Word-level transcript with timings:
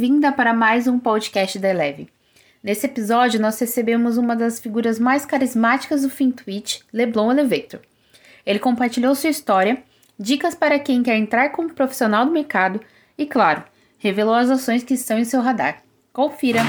bem-vinda 0.00 0.32
para 0.32 0.54
mais 0.54 0.86
um 0.86 0.98
podcast 0.98 1.58
da 1.58 1.68
Eleve. 1.68 2.08
Nesse 2.62 2.86
episódio, 2.86 3.38
nós 3.38 3.60
recebemos 3.60 4.16
uma 4.16 4.34
das 4.34 4.58
figuras 4.58 4.98
mais 4.98 5.26
carismáticas 5.26 6.00
do 6.00 6.08
FinTwitch, 6.08 6.80
Leblon 6.90 7.30
Elevator. 7.30 7.80
Ele 8.46 8.58
compartilhou 8.58 9.14
sua 9.14 9.28
história, 9.28 9.82
dicas 10.18 10.54
para 10.54 10.78
quem 10.78 11.02
quer 11.02 11.18
entrar 11.18 11.50
como 11.50 11.74
profissional 11.74 12.24
do 12.24 12.32
mercado 12.32 12.80
e, 13.18 13.26
claro, 13.26 13.62
revelou 13.98 14.34
as 14.34 14.48
ações 14.48 14.82
que 14.82 14.94
estão 14.94 15.18
em 15.18 15.24
seu 15.26 15.42
radar. 15.42 15.82
Confira! 16.14 16.62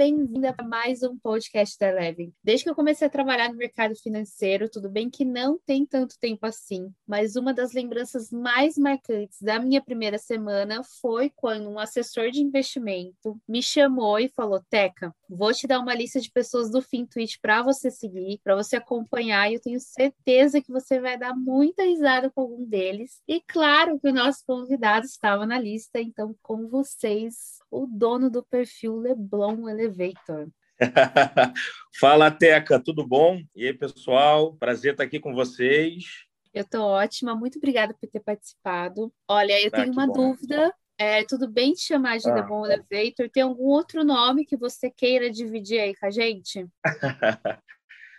Bem-vinda 0.00 0.54
para 0.54 0.66
mais 0.66 1.02
um 1.02 1.14
podcast 1.18 1.78
da 1.78 1.88
Eleven. 1.88 2.32
Desde 2.42 2.64
que 2.64 2.70
eu 2.70 2.74
comecei 2.74 3.06
a 3.06 3.10
trabalhar 3.10 3.50
no 3.50 3.58
mercado 3.58 3.94
financeiro, 3.94 4.66
tudo 4.66 4.88
bem 4.88 5.10
que 5.10 5.26
não 5.26 5.58
tem 5.58 5.84
tanto 5.84 6.18
tempo 6.18 6.46
assim, 6.46 6.90
mas 7.06 7.36
uma 7.36 7.52
das 7.52 7.74
lembranças 7.74 8.30
mais 8.30 8.78
marcantes 8.78 9.42
da 9.42 9.60
minha 9.60 9.82
primeira 9.82 10.16
semana 10.16 10.82
foi 11.02 11.30
quando 11.36 11.68
um 11.68 11.78
assessor 11.78 12.30
de 12.30 12.40
investimento 12.40 13.38
me 13.46 13.62
chamou 13.62 14.18
e 14.18 14.30
falou: 14.30 14.64
Teca, 14.70 15.14
vou 15.28 15.52
te 15.52 15.66
dar 15.66 15.78
uma 15.80 15.94
lista 15.94 16.18
de 16.18 16.30
pessoas 16.30 16.70
do 16.70 16.80
FinTwitch 16.80 17.36
para 17.42 17.62
você 17.62 17.90
seguir, 17.90 18.40
para 18.42 18.56
você 18.56 18.76
acompanhar, 18.76 19.50
e 19.50 19.56
eu 19.56 19.60
tenho 19.60 19.78
certeza 19.78 20.62
que 20.62 20.72
você 20.72 20.98
vai 20.98 21.18
dar 21.18 21.36
muita 21.36 21.82
risada 21.82 22.30
com 22.30 22.40
algum 22.40 22.64
deles. 22.64 23.20
E 23.28 23.42
claro 23.46 24.00
que 24.00 24.08
o 24.08 24.14
nosso 24.14 24.46
convidado 24.46 25.04
estava 25.04 25.44
na 25.44 25.58
lista, 25.58 26.00
então 26.00 26.34
com 26.42 26.68
vocês, 26.68 27.58
o 27.70 27.86
dono 27.86 28.30
do 28.30 28.42
perfil 28.42 28.96
Leblon 28.96 29.50
um 29.60 29.68
elevator. 29.90 30.48
Fala, 31.98 32.30
Teca, 32.30 32.80
tudo 32.82 33.06
bom? 33.06 33.42
E 33.54 33.66
aí, 33.66 33.74
pessoal? 33.74 34.54
Prazer 34.54 34.92
estar 34.92 35.04
aqui 35.04 35.20
com 35.20 35.34
vocês. 35.34 36.04
Eu 36.52 36.62
estou 36.62 36.82
ótima, 36.82 37.34
muito 37.34 37.58
obrigada 37.58 37.94
por 37.94 38.08
ter 38.08 38.20
participado. 38.20 39.12
Olha, 39.28 39.60
eu 39.60 39.70
ah, 39.72 39.76
tenho 39.76 39.92
uma 39.92 40.06
bom. 40.06 40.12
dúvida. 40.12 40.74
É, 40.98 41.24
tudo 41.24 41.48
bem 41.48 41.72
te 41.72 41.82
chamar 41.82 42.18
de 42.18 42.28
ah. 42.28 42.34
The 42.34 42.42
Bon 42.42 42.66
Elevator? 42.66 43.30
Tem 43.30 43.42
algum 43.42 43.64
outro 43.64 44.04
nome 44.04 44.44
que 44.44 44.56
você 44.56 44.90
queira 44.90 45.30
dividir 45.30 45.80
aí 45.80 45.94
com 45.94 46.06
a 46.06 46.10
gente? 46.10 46.66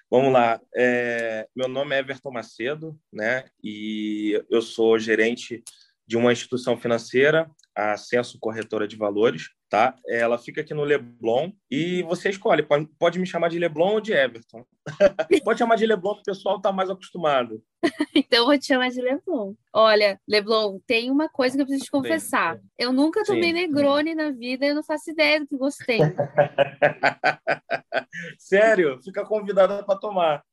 Vamos 0.09 0.33
lá. 0.33 0.59
É, 0.75 1.47
meu 1.55 1.67
nome 1.67 1.95
é 1.95 1.99
Everton 1.99 2.31
Macedo, 2.31 2.99
né? 3.11 3.45
E 3.63 4.43
eu 4.49 4.61
sou 4.61 4.99
gerente 4.99 5.63
de 6.07 6.17
uma 6.17 6.33
instituição 6.33 6.75
financeira, 6.75 7.49
a 7.75 7.97
Censo 7.97 8.39
Corretora 8.39 8.87
de 8.87 8.95
Valores 8.95 9.49
tá? 9.71 9.95
Ela 10.05 10.37
fica 10.37 10.59
aqui 10.59 10.73
no 10.73 10.83
Leblon 10.83 11.49
e 11.71 12.03
você 12.03 12.29
escolhe, 12.29 12.61
pode, 12.61 12.85
pode 12.99 13.17
me 13.17 13.25
chamar 13.25 13.47
de 13.47 13.57
Leblon 13.57 13.93
ou 13.93 14.01
de 14.01 14.11
Everton. 14.11 14.65
pode 15.45 15.59
chamar 15.59 15.77
de 15.77 15.85
Leblon, 15.85 16.15
que 16.15 16.21
o 16.21 16.25
pessoal 16.25 16.57
está 16.57 16.73
mais 16.73 16.89
acostumado. 16.89 17.63
então 18.13 18.39
eu 18.39 18.45
vou 18.45 18.59
te 18.59 18.67
chamar 18.67 18.89
de 18.89 19.01
Leblon. 19.01 19.53
Olha, 19.73 20.19
Leblon, 20.27 20.77
tem 20.85 21.09
uma 21.09 21.29
coisa 21.29 21.55
que 21.55 21.61
eu 21.61 21.65
preciso 21.65 21.85
te 21.85 21.91
confessar. 21.91 22.59
Eu 22.77 22.91
nunca 22.91 23.23
tomei 23.23 23.51
Sim. 23.51 23.53
Negroni 23.53 24.13
na 24.13 24.31
vida, 24.31 24.65
eu 24.65 24.75
não 24.75 24.83
faço 24.83 25.09
ideia 25.09 25.39
do 25.39 25.47
que 25.47 25.55
gostei. 25.55 25.99
Sério? 28.37 28.99
Fica 29.01 29.25
convidada 29.25 29.83
para 29.83 29.97
tomar. 29.97 30.43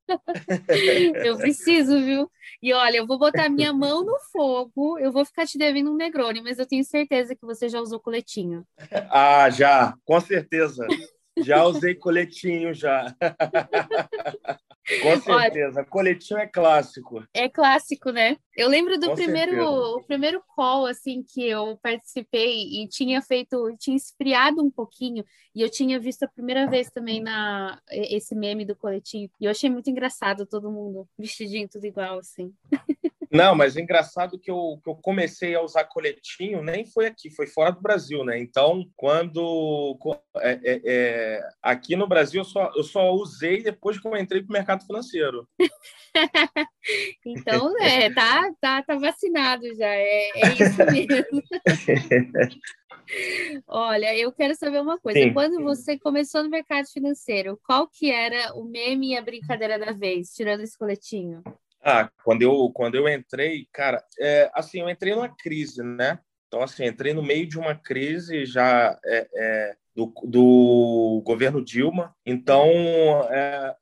eu 1.24 1.36
preciso, 1.36 2.00
viu? 2.00 2.30
E 2.62 2.72
olha, 2.72 2.98
eu 2.98 3.06
vou 3.06 3.18
botar 3.18 3.48
minha 3.48 3.72
mão 3.72 4.04
no 4.04 4.16
fogo, 4.32 4.96
eu 4.98 5.10
vou 5.10 5.24
ficar 5.24 5.44
te 5.44 5.58
devendo 5.58 5.92
um 5.92 5.96
Negroni, 5.96 6.40
mas 6.40 6.58
eu 6.58 6.66
tenho 6.66 6.84
certeza 6.84 7.17
que 7.34 7.44
você 7.44 7.68
já 7.68 7.80
usou 7.80 8.00
coletinho. 8.00 8.64
Ah, 9.10 9.48
já, 9.50 9.94
com 10.04 10.20
certeza. 10.20 10.86
Já 11.44 11.64
usei 11.64 11.94
coletinho 11.94 12.74
já. 12.74 13.14
Com 15.02 15.20
certeza, 15.20 15.80
Olha, 15.80 15.88
coletinho 15.88 16.40
é 16.40 16.46
clássico. 16.46 17.22
É 17.34 17.46
clássico, 17.46 18.10
né? 18.10 18.38
Eu 18.56 18.68
lembro 18.68 18.98
do 18.98 19.08
Com 19.08 19.14
primeiro, 19.16 19.62
o 19.62 20.02
primeiro 20.04 20.42
call 20.56 20.86
assim 20.86 21.22
que 21.22 21.46
eu 21.46 21.78
participei 21.82 22.62
e 22.62 22.88
tinha 22.88 23.20
feito, 23.20 23.76
tinha 23.78 23.96
esfriado 23.96 24.64
um 24.64 24.70
pouquinho 24.70 25.22
e 25.54 25.60
eu 25.60 25.70
tinha 25.70 26.00
visto 26.00 26.22
a 26.22 26.28
primeira 26.28 26.66
vez 26.66 26.90
também 26.90 27.20
na 27.20 27.78
esse 27.90 28.34
meme 28.34 28.64
do 28.64 28.74
coletinho 28.74 29.30
e 29.38 29.44
eu 29.44 29.50
achei 29.50 29.68
muito 29.68 29.90
engraçado 29.90 30.46
todo 30.46 30.72
mundo 30.72 31.06
vestidinho 31.18 31.68
tudo 31.68 31.84
igual 31.84 32.18
assim. 32.18 32.50
Não, 33.30 33.54
mas 33.54 33.76
é 33.76 33.80
engraçado 33.80 34.38
que 34.38 34.50
eu, 34.50 34.80
que 34.82 34.88
eu 34.88 34.94
comecei 34.96 35.54
a 35.54 35.62
usar 35.62 35.84
coletinho 35.84 36.62
nem 36.62 36.86
foi 36.86 37.06
aqui, 37.06 37.30
foi 37.30 37.46
fora 37.46 37.70
do 37.70 37.80
Brasil, 37.80 38.24
né? 38.24 38.38
Então, 38.38 38.84
quando 38.96 39.98
é, 40.36 40.52
é, 40.62 40.80
é, 40.84 41.48
aqui 41.62 41.94
no 41.96 42.08
Brasil 42.08 42.40
eu 42.40 42.44
só, 42.44 42.70
eu 42.74 42.82
só 42.82 43.12
usei 43.12 43.62
depois 43.62 44.00
que 44.00 44.06
eu 44.06 44.16
entrei 44.16 44.42
para 44.42 44.50
o 44.50 44.52
mercado 44.52 44.84
financeiro. 44.86 45.46
então, 47.26 47.76
é, 47.80 48.12
tá, 48.12 48.50
tá, 48.60 48.82
tá 48.82 48.96
vacinado 48.96 49.64
já, 49.74 49.88
é, 49.88 50.30
é 50.34 50.52
isso 50.52 50.84
mesmo. 50.86 51.42
Olha, 53.66 54.16
eu 54.16 54.30
quero 54.32 54.54
saber 54.54 54.80
uma 54.80 54.98
coisa. 54.98 55.18
Sim. 55.18 55.32
Quando 55.32 55.62
você 55.62 55.98
começou 55.98 56.42
no 56.42 56.50
mercado 56.50 56.86
financeiro, 56.92 57.58
qual 57.64 57.88
que 57.88 58.10
era 58.10 58.54
o 58.54 58.64
meme 58.64 59.12
e 59.12 59.16
a 59.16 59.22
brincadeira 59.22 59.78
da 59.78 59.92
vez, 59.92 60.32
tirando 60.34 60.60
esse 60.60 60.76
coletinho? 60.76 61.42
Ah, 61.90 62.10
quando 62.22 62.42
eu, 62.42 62.70
quando 62.74 62.96
eu 62.96 63.08
entrei, 63.08 63.66
cara, 63.72 64.04
é, 64.20 64.50
assim, 64.52 64.80
eu 64.80 64.90
entrei 64.90 65.14
numa 65.14 65.34
crise, 65.34 65.82
né? 65.82 66.18
Então, 66.46 66.62
assim, 66.62 66.84
entrei 66.84 67.14
no 67.14 67.22
meio 67.22 67.48
de 67.48 67.58
uma 67.58 67.74
crise 67.74 68.44
já 68.44 68.98
é, 69.06 69.28
é, 69.34 69.76
do, 69.96 70.12
do, 70.22 71.22
governo 71.24 71.64
Dilma. 71.64 72.14
Então, 72.26 72.70
é, 73.30 73.74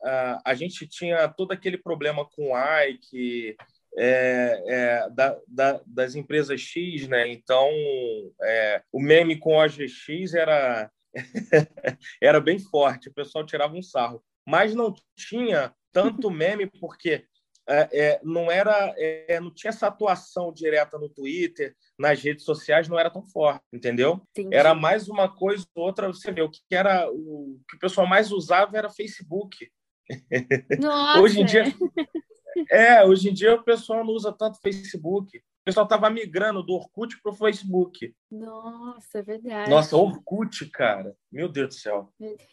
a, 0.45 0.55
gente 0.55 0.87
tinha 0.87 1.27
todo 1.27 1.51
aquele 1.51 1.77
problema 1.77 2.25
com 2.25 2.53
o 2.53 2.81
Ike, 2.85 3.57
é, 3.99 4.63
é, 4.69 5.11
da, 5.11 5.37
da, 5.49 5.81
das 5.85 6.15
empresas 6.15 6.61
X, 6.61 7.09
né? 7.09 7.27
Então, 7.27 7.69
é, 8.41 8.83
o 8.93 9.03
meme 9.03 9.37
com 9.37 9.61
a 9.61 9.67
GX 9.67 10.33
era, 10.33 10.89
era 12.23 12.41
bem 12.41 12.61
forte, 12.61 13.09
o 13.09 13.15
pessoal 13.15 13.45
tirava 13.45 13.75
um 13.75 13.83
sarro. 13.83 14.23
Mas 14.47 14.77
não 14.77 14.95
tinha 15.17 15.75
tanto 15.93 16.31
meme, 16.31 16.71
porque 16.79 17.25
é, 17.69 17.89
é, 17.93 18.21
não 18.23 18.51
era 18.51 18.95
é, 18.97 19.41
não 19.41 19.53
tinha 19.53 19.71
essa 19.71 19.89
atuação 19.89 20.53
direta 20.53 20.99
no 20.99 21.09
Twitter, 21.09 21.75
nas 21.99 22.21
redes 22.23 22.45
sociais 22.45 22.89
não 22.89 22.99
era 22.99 23.11
tão 23.11 23.23
forte, 23.23 23.65
entendeu? 23.73 24.21
Entendi. 24.31 24.55
Era 24.55 24.75
mais 24.75 25.09
uma 25.09 25.29
coisa 25.29 25.67
ou 25.75 25.85
outra, 25.85 26.07
você 26.07 26.31
vê, 26.31 26.43
o 26.43 26.51
que 26.51 26.61
era 26.71 27.11
o, 27.11 27.57
o 27.57 27.61
que 27.69 27.77
o 27.77 27.81
pessoal 27.81 28.07
mais 28.07 28.31
usava 28.31 28.77
era 28.77 28.91
Facebook. 28.91 29.71
Nossa. 30.81 31.21
hoje 31.21 31.41
em 31.41 31.45
dia 31.45 31.65
é, 32.71 33.05
hoje 33.05 33.31
em 33.31 33.35
dia 33.35 33.55
o 33.55 33.63
pessoal 33.63 34.05
não 34.05 34.13
usa 34.13 34.33
tanto 34.33 34.61
Facebook 34.61 35.41
pessoal 35.67 35.85
estava 35.85 36.09
migrando 36.09 36.63
do 36.63 36.75
Orkut 36.75 37.21
para 37.21 37.33
o 37.33 37.35
Facebook. 37.35 38.15
Nossa, 38.31 39.19
é 39.19 39.23
verdade. 39.23 39.69
Nossa, 39.69 39.97
Orkut, 39.97 40.65
cara. 40.67 41.17
Meu 41.31 41.49
Deus 41.49 41.69
do 41.69 41.75
céu. 41.75 42.09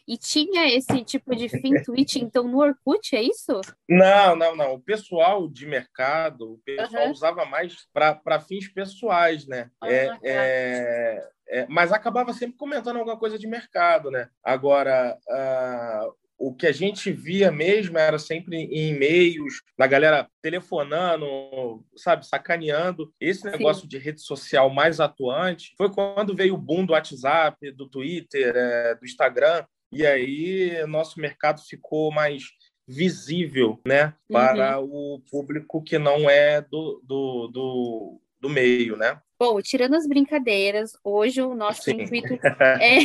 E 0.06 0.18
tinha 0.18 0.66
esse 0.66 1.04
tipo 1.04 1.34
de 1.36 1.48
fim 1.48 1.80
tweet, 1.80 2.18
então, 2.18 2.48
no 2.48 2.58
Orkut, 2.58 3.14
é 3.14 3.22
isso? 3.22 3.60
Não, 3.88 4.34
não, 4.34 4.56
não. 4.56 4.74
O 4.74 4.80
pessoal 4.80 5.48
de 5.48 5.64
mercado, 5.64 6.54
o 6.54 6.58
pessoal 6.64 7.04
uhum. 7.04 7.12
usava 7.12 7.44
mais 7.44 7.86
para 7.92 8.40
fins 8.40 8.66
pessoais, 8.66 9.46
né? 9.46 9.70
Ah, 9.80 9.88
é, 9.88 10.08
tá. 10.08 10.18
é, 10.24 11.28
é, 11.50 11.66
mas 11.68 11.92
acabava 11.92 12.32
sempre 12.32 12.56
comentando 12.56 12.96
alguma 12.96 13.16
coisa 13.16 13.38
de 13.38 13.46
mercado, 13.46 14.10
né? 14.10 14.28
Agora, 14.42 15.16
uh, 15.28 16.14
o 16.38 16.54
que 16.54 16.66
a 16.66 16.72
gente 16.72 17.12
via 17.12 17.50
mesmo 17.50 17.96
era 17.96 18.18
sempre 18.18 18.56
em 18.56 18.90
e-mails, 18.90 19.62
da 19.78 19.86
galera 19.86 20.28
telefonando, 20.42 21.84
sabe, 21.96 22.26
sacaneando. 22.26 23.12
Esse 23.20 23.44
negócio 23.44 23.82
Sim. 23.82 23.88
de 23.88 23.98
rede 23.98 24.20
social 24.20 24.68
mais 24.70 25.00
atuante 25.00 25.74
foi 25.76 25.90
quando 25.90 26.34
veio 26.34 26.54
o 26.54 26.58
boom 26.58 26.84
do 26.84 26.92
WhatsApp, 26.92 27.70
do 27.72 27.88
Twitter, 27.88 28.52
é, 28.54 28.94
do 28.94 29.04
Instagram, 29.04 29.64
e 29.92 30.04
aí 30.04 30.84
nosso 30.86 31.20
mercado 31.20 31.62
ficou 31.62 32.10
mais 32.10 32.44
visível, 32.86 33.80
né, 33.86 34.14
para 34.30 34.78
uhum. 34.78 35.14
o 35.14 35.20
público 35.30 35.82
que 35.82 35.98
não 35.98 36.28
é 36.28 36.60
do, 36.60 37.00
do, 37.02 37.48
do, 37.48 38.20
do 38.40 38.48
meio, 38.50 38.96
né? 38.96 39.20
Bom, 39.38 39.60
tirando 39.60 39.94
as 39.94 40.06
brincadeiras, 40.06 40.92
hoje 41.02 41.42
o 41.42 41.54
nosso 41.54 41.82
Sim. 41.82 42.02
intuito 42.02 42.34
é, 42.80 42.98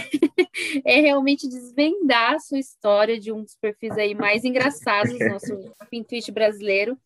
é 0.86 1.02
realmente 1.02 1.48
desvendar 1.48 2.34
a 2.36 2.40
sua 2.40 2.60
história 2.60 3.20
de 3.20 3.32
um 3.32 3.44
dos 3.44 3.56
perfis 3.56 3.98
aí 3.98 4.14
mais 4.14 4.44
engraçados 4.44 5.18
do 5.18 5.28
nosso 5.28 5.74
intuito 5.92 6.32
brasileiro. 6.32 6.98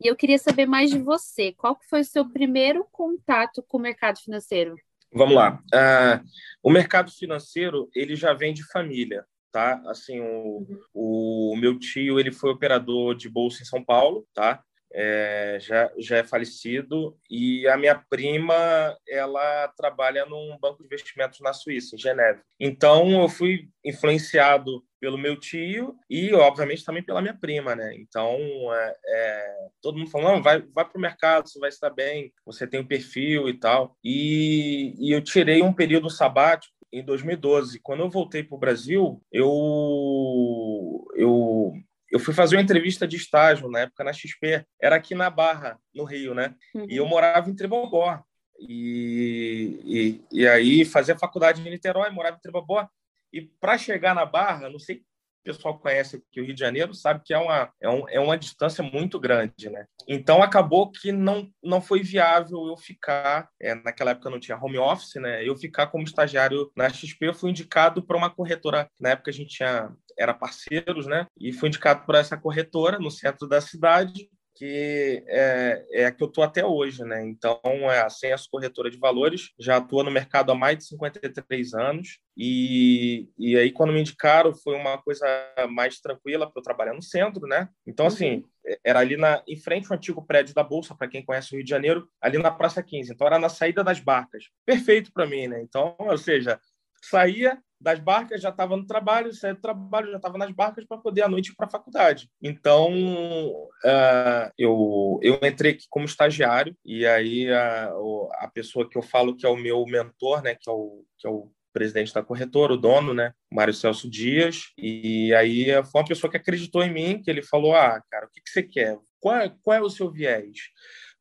E 0.00 0.06
eu 0.06 0.14
queria 0.14 0.38
saber 0.38 0.66
mais 0.66 0.90
de 0.90 0.98
você. 0.98 1.52
Qual 1.52 1.74
que 1.74 1.88
foi 1.88 2.02
o 2.02 2.04
seu 2.04 2.24
primeiro 2.28 2.86
contato 2.92 3.64
com 3.66 3.78
o 3.78 3.80
mercado 3.80 4.20
financeiro? 4.20 4.76
Vamos 5.12 5.34
lá. 5.34 5.60
Uh, 5.74 6.24
o 6.62 6.70
mercado 6.70 7.10
financeiro 7.10 7.90
ele 7.94 8.14
já 8.14 8.32
vem 8.32 8.54
de 8.54 8.64
família, 8.70 9.24
tá? 9.50 9.82
Assim, 9.86 10.20
o, 10.20 10.66
uhum. 10.94 11.52
o 11.52 11.56
meu 11.56 11.78
tio 11.78 12.20
ele 12.20 12.30
foi 12.30 12.50
operador 12.50 13.16
de 13.16 13.28
bolsa 13.28 13.62
em 13.62 13.66
São 13.66 13.84
Paulo, 13.84 14.24
tá? 14.32 14.62
É, 14.92 15.58
já, 15.60 15.90
já 15.98 16.16
é 16.18 16.24
falecido 16.24 17.16
e 17.30 17.66
a 17.68 17.76
minha 17.76 17.94
prima 17.94 18.96
ela 19.08 19.68
trabalha 19.76 20.24
num 20.26 20.56
banco 20.60 20.78
de 20.78 20.86
investimentos 20.86 21.40
na 21.40 21.52
Suíça, 21.52 21.94
em 21.94 21.98
Geneve. 21.98 22.40
Então 22.58 23.22
eu 23.22 23.28
fui 23.28 23.68
influenciado 23.84 24.82
pelo 25.00 25.18
meu 25.18 25.38
tio 25.38 25.94
e, 26.10 26.32
obviamente, 26.34 26.84
também 26.84 27.02
pela 27.02 27.22
minha 27.22 27.34
prima, 27.34 27.74
né? 27.74 27.94
Então, 27.96 28.36
é, 28.74 28.96
é, 29.06 29.56
todo 29.80 29.96
mundo 29.96 30.10
falou, 30.10 30.42
vai, 30.42 30.60
vai 30.60 30.84
para 30.84 30.98
o 30.98 31.00
mercado, 31.00 31.48
você 31.48 31.58
vai 31.58 31.68
estar 31.68 31.90
bem, 31.90 32.32
você 32.44 32.66
tem 32.66 32.80
um 32.80 32.86
perfil 32.86 33.48
e 33.48 33.54
tal. 33.54 33.96
E, 34.02 34.94
e 34.98 35.12
eu 35.12 35.22
tirei 35.22 35.62
um 35.62 35.72
período 35.72 36.10
sabático 36.10 36.74
em 36.92 37.04
2012. 37.04 37.80
Quando 37.80 38.00
eu 38.00 38.10
voltei 38.10 38.42
para 38.42 38.56
o 38.56 38.60
Brasil, 38.60 39.22
eu, 39.32 41.06
eu, 41.14 41.72
eu 42.10 42.18
fui 42.18 42.34
fazer 42.34 42.56
uma 42.56 42.62
entrevista 42.62 43.06
de 43.06 43.16
estágio 43.16 43.68
na 43.70 43.80
época 43.80 44.04
na 44.04 44.12
XP. 44.12 44.64
Era 44.80 44.96
aqui 44.96 45.14
na 45.14 45.30
Barra, 45.30 45.78
no 45.94 46.04
Rio, 46.04 46.34
né? 46.34 46.54
Uhum. 46.74 46.86
E 46.88 46.96
eu 46.96 47.04
uhum. 47.04 47.10
morava 47.10 47.50
em 47.50 47.54
Tribogó. 47.54 48.22
E, 48.60 49.80
e, 49.84 50.40
e 50.40 50.48
aí 50.48 50.84
fazia 50.84 51.18
faculdade 51.18 51.60
em 51.60 51.70
Niterói, 51.70 52.10
morava 52.10 52.36
em 52.36 52.40
Tribogó. 52.40 52.88
E 53.32 53.42
para 53.42 53.76
chegar 53.76 54.14
na 54.14 54.24
Barra, 54.24 54.68
não 54.68 54.78
sei 54.78 55.04
pessoal 55.48 55.78
conhece 55.78 56.16
aqui 56.16 56.40
o 56.40 56.44
Rio 56.44 56.54
de 56.54 56.60
Janeiro 56.60 56.92
sabe 56.92 57.22
que 57.24 57.32
é 57.32 57.38
uma, 57.38 57.72
é, 57.80 57.88
um, 57.88 58.08
é 58.08 58.20
uma 58.20 58.36
distância 58.36 58.84
muito 58.84 59.18
grande, 59.18 59.70
né? 59.70 59.86
Então 60.06 60.42
acabou 60.42 60.90
que 60.90 61.10
não, 61.10 61.50
não 61.62 61.80
foi 61.80 62.02
viável 62.02 62.66
eu 62.66 62.76
ficar, 62.76 63.48
é, 63.60 63.74
naquela 63.74 64.10
época 64.10 64.28
não 64.28 64.38
tinha 64.38 64.58
home 64.58 64.78
office, 64.78 65.14
né? 65.14 65.46
Eu 65.46 65.56
ficar 65.56 65.86
como 65.86 66.04
estagiário 66.04 66.70
na 66.76 66.90
XP, 66.90 67.28
eu 67.28 67.34
fui 67.34 67.50
indicado 67.50 68.02
para 68.02 68.16
uma 68.16 68.28
corretora, 68.28 68.90
na 69.00 69.10
época 69.10 69.30
a 69.30 69.34
gente 69.34 69.56
tinha 69.56 69.90
era 70.18 70.34
parceiros, 70.34 71.06
né? 71.06 71.26
E 71.38 71.52
fui 71.52 71.68
indicado 71.68 72.04
por 72.04 72.14
essa 72.14 72.36
corretora 72.36 72.98
no 72.98 73.10
centro 73.10 73.48
da 73.48 73.60
cidade 73.60 74.28
que 74.58 75.22
é, 75.28 75.86
é 75.92 76.06
a 76.06 76.10
que 76.10 76.20
eu 76.20 76.26
estou 76.26 76.42
até 76.42 76.66
hoje, 76.66 77.04
né? 77.04 77.24
Então, 77.24 77.60
é 77.64 78.00
a 78.00 78.10
Senso 78.10 78.48
Corretora 78.50 78.90
de 78.90 78.98
Valores, 78.98 79.50
já 79.56 79.76
atua 79.76 80.02
no 80.02 80.10
mercado 80.10 80.50
há 80.50 80.54
mais 80.54 80.78
de 80.78 80.84
53 80.86 81.74
anos, 81.74 82.18
e, 82.36 83.28
e 83.38 83.56
aí 83.56 83.70
quando 83.70 83.92
me 83.92 84.00
indicaram 84.00 84.52
foi 84.52 84.74
uma 84.74 84.98
coisa 84.98 85.24
mais 85.70 86.00
tranquila 86.00 86.50
para 86.50 86.58
eu 86.58 86.64
trabalhar 86.64 86.92
no 86.92 87.02
centro, 87.02 87.46
né? 87.46 87.68
Então, 87.86 88.06
uhum. 88.06 88.12
assim, 88.12 88.44
era 88.84 88.98
ali 88.98 89.16
na, 89.16 89.42
em 89.46 89.56
frente 89.56 89.86
ao 89.90 89.96
antigo 89.96 90.26
prédio 90.26 90.54
da 90.54 90.64
Bolsa, 90.64 90.92
para 90.92 91.08
quem 91.08 91.24
conhece 91.24 91.52
o 91.52 91.56
Rio 91.56 91.64
de 91.64 91.70
Janeiro, 91.70 92.08
ali 92.20 92.36
na 92.36 92.50
Praça 92.50 92.82
15. 92.82 93.12
Então, 93.12 93.28
era 93.28 93.38
na 93.38 93.48
saída 93.48 93.84
das 93.84 94.00
barcas. 94.00 94.46
Perfeito 94.66 95.12
para 95.12 95.26
mim, 95.26 95.46
né? 95.46 95.62
Então, 95.62 95.94
ou 96.00 96.18
seja, 96.18 96.60
saía 97.02 97.58
das 97.80 98.00
barcas, 98.00 98.42
já 98.42 98.48
estava 98.48 98.76
no 98.76 98.86
trabalho, 98.86 99.32
saía 99.32 99.54
do 99.54 99.60
trabalho, 99.60 100.10
já 100.10 100.16
estava 100.16 100.36
nas 100.36 100.50
barcas 100.50 100.84
para 100.84 100.98
poder 100.98 101.22
à 101.22 101.28
noite 101.28 101.50
ir 101.50 101.54
para 101.54 101.66
a 101.66 101.70
faculdade. 101.70 102.28
Então, 102.42 102.92
uh, 102.92 104.50
eu, 104.58 105.20
eu 105.22 105.38
entrei 105.42 105.72
aqui 105.72 105.86
como 105.88 106.04
estagiário, 106.04 106.76
e 106.84 107.06
aí 107.06 107.50
a, 107.52 107.92
a 108.40 108.50
pessoa 108.52 108.88
que 108.88 108.98
eu 108.98 109.02
falo 109.02 109.36
que 109.36 109.46
é 109.46 109.48
o 109.48 109.56
meu 109.56 109.84
mentor, 109.86 110.42
né, 110.42 110.56
que 110.56 110.68
é 110.68 110.72
o, 110.72 111.04
que 111.18 111.26
é 111.26 111.30
o 111.30 111.52
presidente 111.72 112.12
da 112.12 112.22
corretora, 112.22 112.72
o 112.72 112.76
dono, 112.76 113.14
né, 113.14 113.32
Mário 113.52 113.72
Celso 113.72 114.10
Dias, 114.10 114.72
e 114.76 115.32
aí 115.34 115.66
foi 115.84 116.00
uma 116.00 116.08
pessoa 116.08 116.30
que 116.30 116.36
acreditou 116.36 116.82
em 116.82 116.92
mim, 116.92 117.22
que 117.22 117.30
ele 117.30 117.42
falou, 117.42 117.76
ah, 117.76 118.02
cara, 118.10 118.26
o 118.26 118.30
que, 118.30 118.40
que 118.40 118.50
você 118.50 118.62
quer? 118.62 118.98
Qual 119.20 119.36
é, 119.36 119.54
qual 119.62 119.76
é 119.76 119.80
o 119.80 119.90
seu 119.90 120.10
viés? 120.10 120.58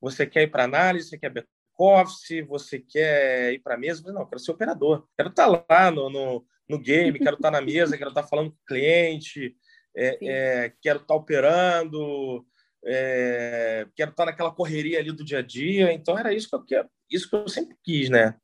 Você 0.01 0.25
quer 0.25 0.44
ir 0.44 0.47
para 0.47 0.63
análise, 0.63 1.09
você 1.09 1.18
quer 1.19 1.31
office, 1.77 2.45
você 2.47 2.79
quer 2.79 3.53
ir 3.53 3.59
para 3.59 3.75
a 3.75 3.77
mesa? 3.77 4.12
Não, 4.12 4.25
quero 4.25 4.39
ser 4.39 4.51
operador. 4.51 5.07
Quero 5.15 5.29
estar 5.29 5.45
tá 5.45 5.65
lá 5.69 5.91
no, 5.91 6.09
no, 6.09 6.45
no 6.68 6.79
game, 6.79 7.19
quero 7.19 7.35
estar 7.35 7.51
tá 7.51 7.59
na 7.59 7.65
mesa, 7.65 7.97
quero 7.97 8.09
estar 8.09 8.24
tá 8.24 8.27
falando 8.27 8.51
com 8.51 8.57
o 8.57 8.65
cliente, 8.68 9.56
é, 9.95 10.18
é, 10.21 10.74
quero 10.81 11.00
estar 11.00 11.15
operando, 11.15 12.45
é, 12.85 13.88
quero 13.95 14.12
estar 14.12 14.25
naquela 14.25 14.51
correria 14.51 15.00
ali 15.00 15.12
do 15.12 15.24
dia 15.24 15.39
a 15.39 15.41
dia. 15.41 15.91
Então, 15.91 16.18
era 16.18 16.33
isso 16.33 16.50
que 16.50 16.56
eu, 16.56 16.65
quero, 16.65 16.89
isso 17.09 17.29
que 17.29 17.35
eu 17.35 17.47
sempre 17.47 17.75
quis, 17.83 18.09
né? 18.09 18.35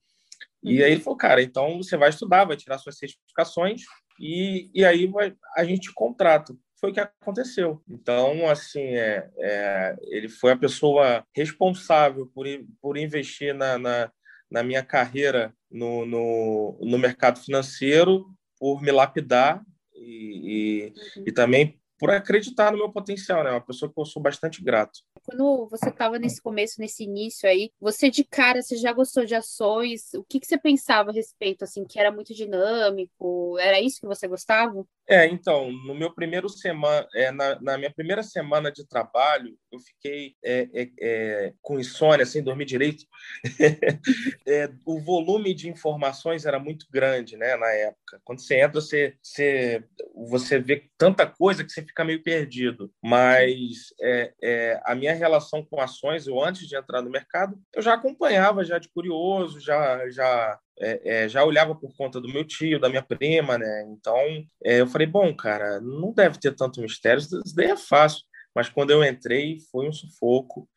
E 0.63 0.81
aí 0.81 0.93
ele 0.93 1.01
falou, 1.01 1.17
cara, 1.17 1.41
então 1.41 1.77
você 1.77 1.97
vai 1.97 2.09
estudar, 2.09 2.45
vai 2.45 2.55
tirar 2.55 2.77
suas 2.77 2.97
certificações 2.97 3.83
e, 4.17 4.71
e 4.73 4.85
aí 4.85 5.07
vai, 5.07 5.35
a 5.57 5.65
gente 5.65 5.93
contrata 5.93 6.55
foi 6.83 6.91
o 6.91 6.93
que 6.93 6.99
aconteceu. 6.99 7.81
Então, 7.87 8.45
assim, 8.49 8.81
é, 8.81 9.31
é, 9.37 9.95
ele 10.01 10.27
foi 10.27 10.51
a 10.51 10.57
pessoa 10.57 11.25
responsável 11.33 12.29
por, 12.35 12.45
por 12.81 12.97
investir 12.97 13.55
na, 13.55 13.77
na, 13.77 14.11
na 14.51 14.63
minha 14.63 14.83
carreira 14.83 15.55
no, 15.71 16.05
no, 16.05 16.77
no, 16.81 16.97
mercado 16.99 17.39
financeiro, 17.39 18.25
por 18.59 18.81
me 18.81 18.91
lapidar 18.91 19.63
e, 19.95 20.41
e, 20.43 21.19
uhum. 21.19 21.23
e 21.25 21.31
também 21.31 21.79
por 21.97 22.11
acreditar 22.11 22.69
no 22.69 22.77
meu 22.77 22.91
potencial, 22.91 23.45
né? 23.45 23.51
Uma 23.51 23.61
pessoa 23.61 23.89
que 23.89 23.97
eu 23.97 24.05
sou 24.05 24.21
bastante 24.21 24.61
grato. 24.61 24.99
Quando 25.23 25.69
você 25.69 25.87
estava 25.87 26.19
nesse 26.19 26.41
começo, 26.41 26.81
nesse 26.81 27.05
início 27.05 27.47
aí, 27.47 27.71
você 27.79 28.09
de 28.09 28.25
cara, 28.25 28.61
você 28.61 28.75
já 28.75 28.91
gostou 28.91 29.23
de 29.23 29.33
ações? 29.33 30.13
O 30.13 30.21
que, 30.21 30.37
que 30.37 30.45
você 30.45 30.57
pensava 30.57 31.11
a 31.11 31.13
respeito, 31.13 31.63
assim, 31.63 31.85
que 31.85 31.97
era 31.97 32.11
muito 32.11 32.33
dinâmico? 32.33 33.57
Era 33.57 33.79
isso 33.79 34.01
que 34.01 34.05
você 34.05 34.27
gostava? 34.27 34.85
É, 35.07 35.25
então, 35.27 35.69
no 35.69 35.93
meu 35.93 36.13
primeiro 36.13 36.47
semana, 36.47 37.05
é, 37.13 37.29
na, 37.29 37.59
na, 37.59 37.77
minha 37.77 37.91
primeira 37.91 38.23
semana 38.23 38.71
de 38.71 38.87
trabalho, 38.87 39.57
eu 39.69 39.79
fiquei 39.79 40.35
é, 40.43 40.69
é, 40.73 40.89
é 41.01 41.53
com 41.61 41.77
insônia, 41.77 42.25
sem 42.25 42.43
dormir 42.43 42.65
direito. 42.65 43.05
É, 44.45 44.69
o 44.85 44.99
volume 44.99 45.53
de 45.53 45.69
informações 45.69 46.45
era 46.45 46.59
muito 46.59 46.85
grande, 46.91 47.37
né, 47.37 47.55
na 47.55 47.69
época. 47.69 48.21
Quando 48.23 48.41
você 48.41 48.59
entra, 48.59 48.81
você, 48.81 49.15
você, 49.21 49.83
você 50.13 50.59
vê 50.59 50.89
tanta 50.97 51.25
coisa 51.25 51.63
que 51.63 51.71
você 51.71 51.81
fica 51.81 52.03
meio 52.03 52.21
perdido. 52.21 52.91
Mas 53.01 53.93
é, 54.01 54.79
a 54.85 54.93
minha 54.95 55.13
relação 55.13 55.65
com 55.65 55.79
ações, 55.79 56.27
eu 56.27 56.43
antes 56.43 56.67
de 56.67 56.75
entrar 56.75 57.01
no 57.01 57.09
mercado, 57.09 57.57
eu 57.73 57.81
já 57.81 57.93
acompanhava, 57.93 58.65
já 58.65 58.77
de 58.77 58.89
curioso, 58.89 59.59
já, 59.59 60.09
já 60.09 60.59
é, 60.79 61.23
é, 61.23 61.29
já 61.29 61.43
olhava 61.43 61.75
por 61.75 61.95
conta 61.95 62.19
do 62.19 62.27
meu 62.27 62.43
tio, 62.43 62.79
da 62.79 62.89
minha 62.89 63.03
prima, 63.03 63.57
né? 63.57 63.85
Então, 63.89 64.17
é, 64.63 64.81
eu 64.81 64.87
falei, 64.87 65.07
bom, 65.07 65.33
cara, 65.35 65.79
não 65.79 66.13
deve 66.13 66.39
ter 66.39 66.55
tanto 66.55 66.81
mistério, 66.81 67.19
isso 67.19 67.55
daí 67.55 67.71
é 67.71 67.77
fácil. 67.77 68.23
Mas 68.55 68.69
quando 68.69 68.91
eu 68.91 69.03
entrei, 69.03 69.57
foi 69.71 69.87
um 69.87 69.91
sufoco. 69.91 70.69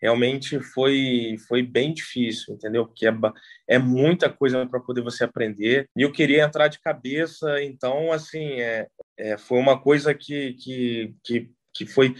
Realmente 0.00 0.60
foi, 0.60 1.36
foi 1.48 1.60
bem 1.60 1.92
difícil, 1.92 2.54
entendeu? 2.54 2.86
Porque 2.86 3.06
é, 3.06 3.12
é 3.66 3.78
muita 3.78 4.30
coisa 4.30 4.64
para 4.64 4.78
poder 4.78 5.02
você 5.02 5.24
aprender. 5.24 5.88
E 5.96 6.02
eu 6.02 6.12
queria 6.12 6.44
entrar 6.44 6.68
de 6.68 6.80
cabeça, 6.80 7.60
então, 7.62 8.12
assim, 8.12 8.60
é, 8.60 8.86
é, 9.16 9.36
foi 9.36 9.58
uma 9.58 9.80
coisa 9.80 10.14
que, 10.14 10.52
que, 10.54 11.14
que, 11.24 11.50
que 11.74 11.86
foi 11.86 12.14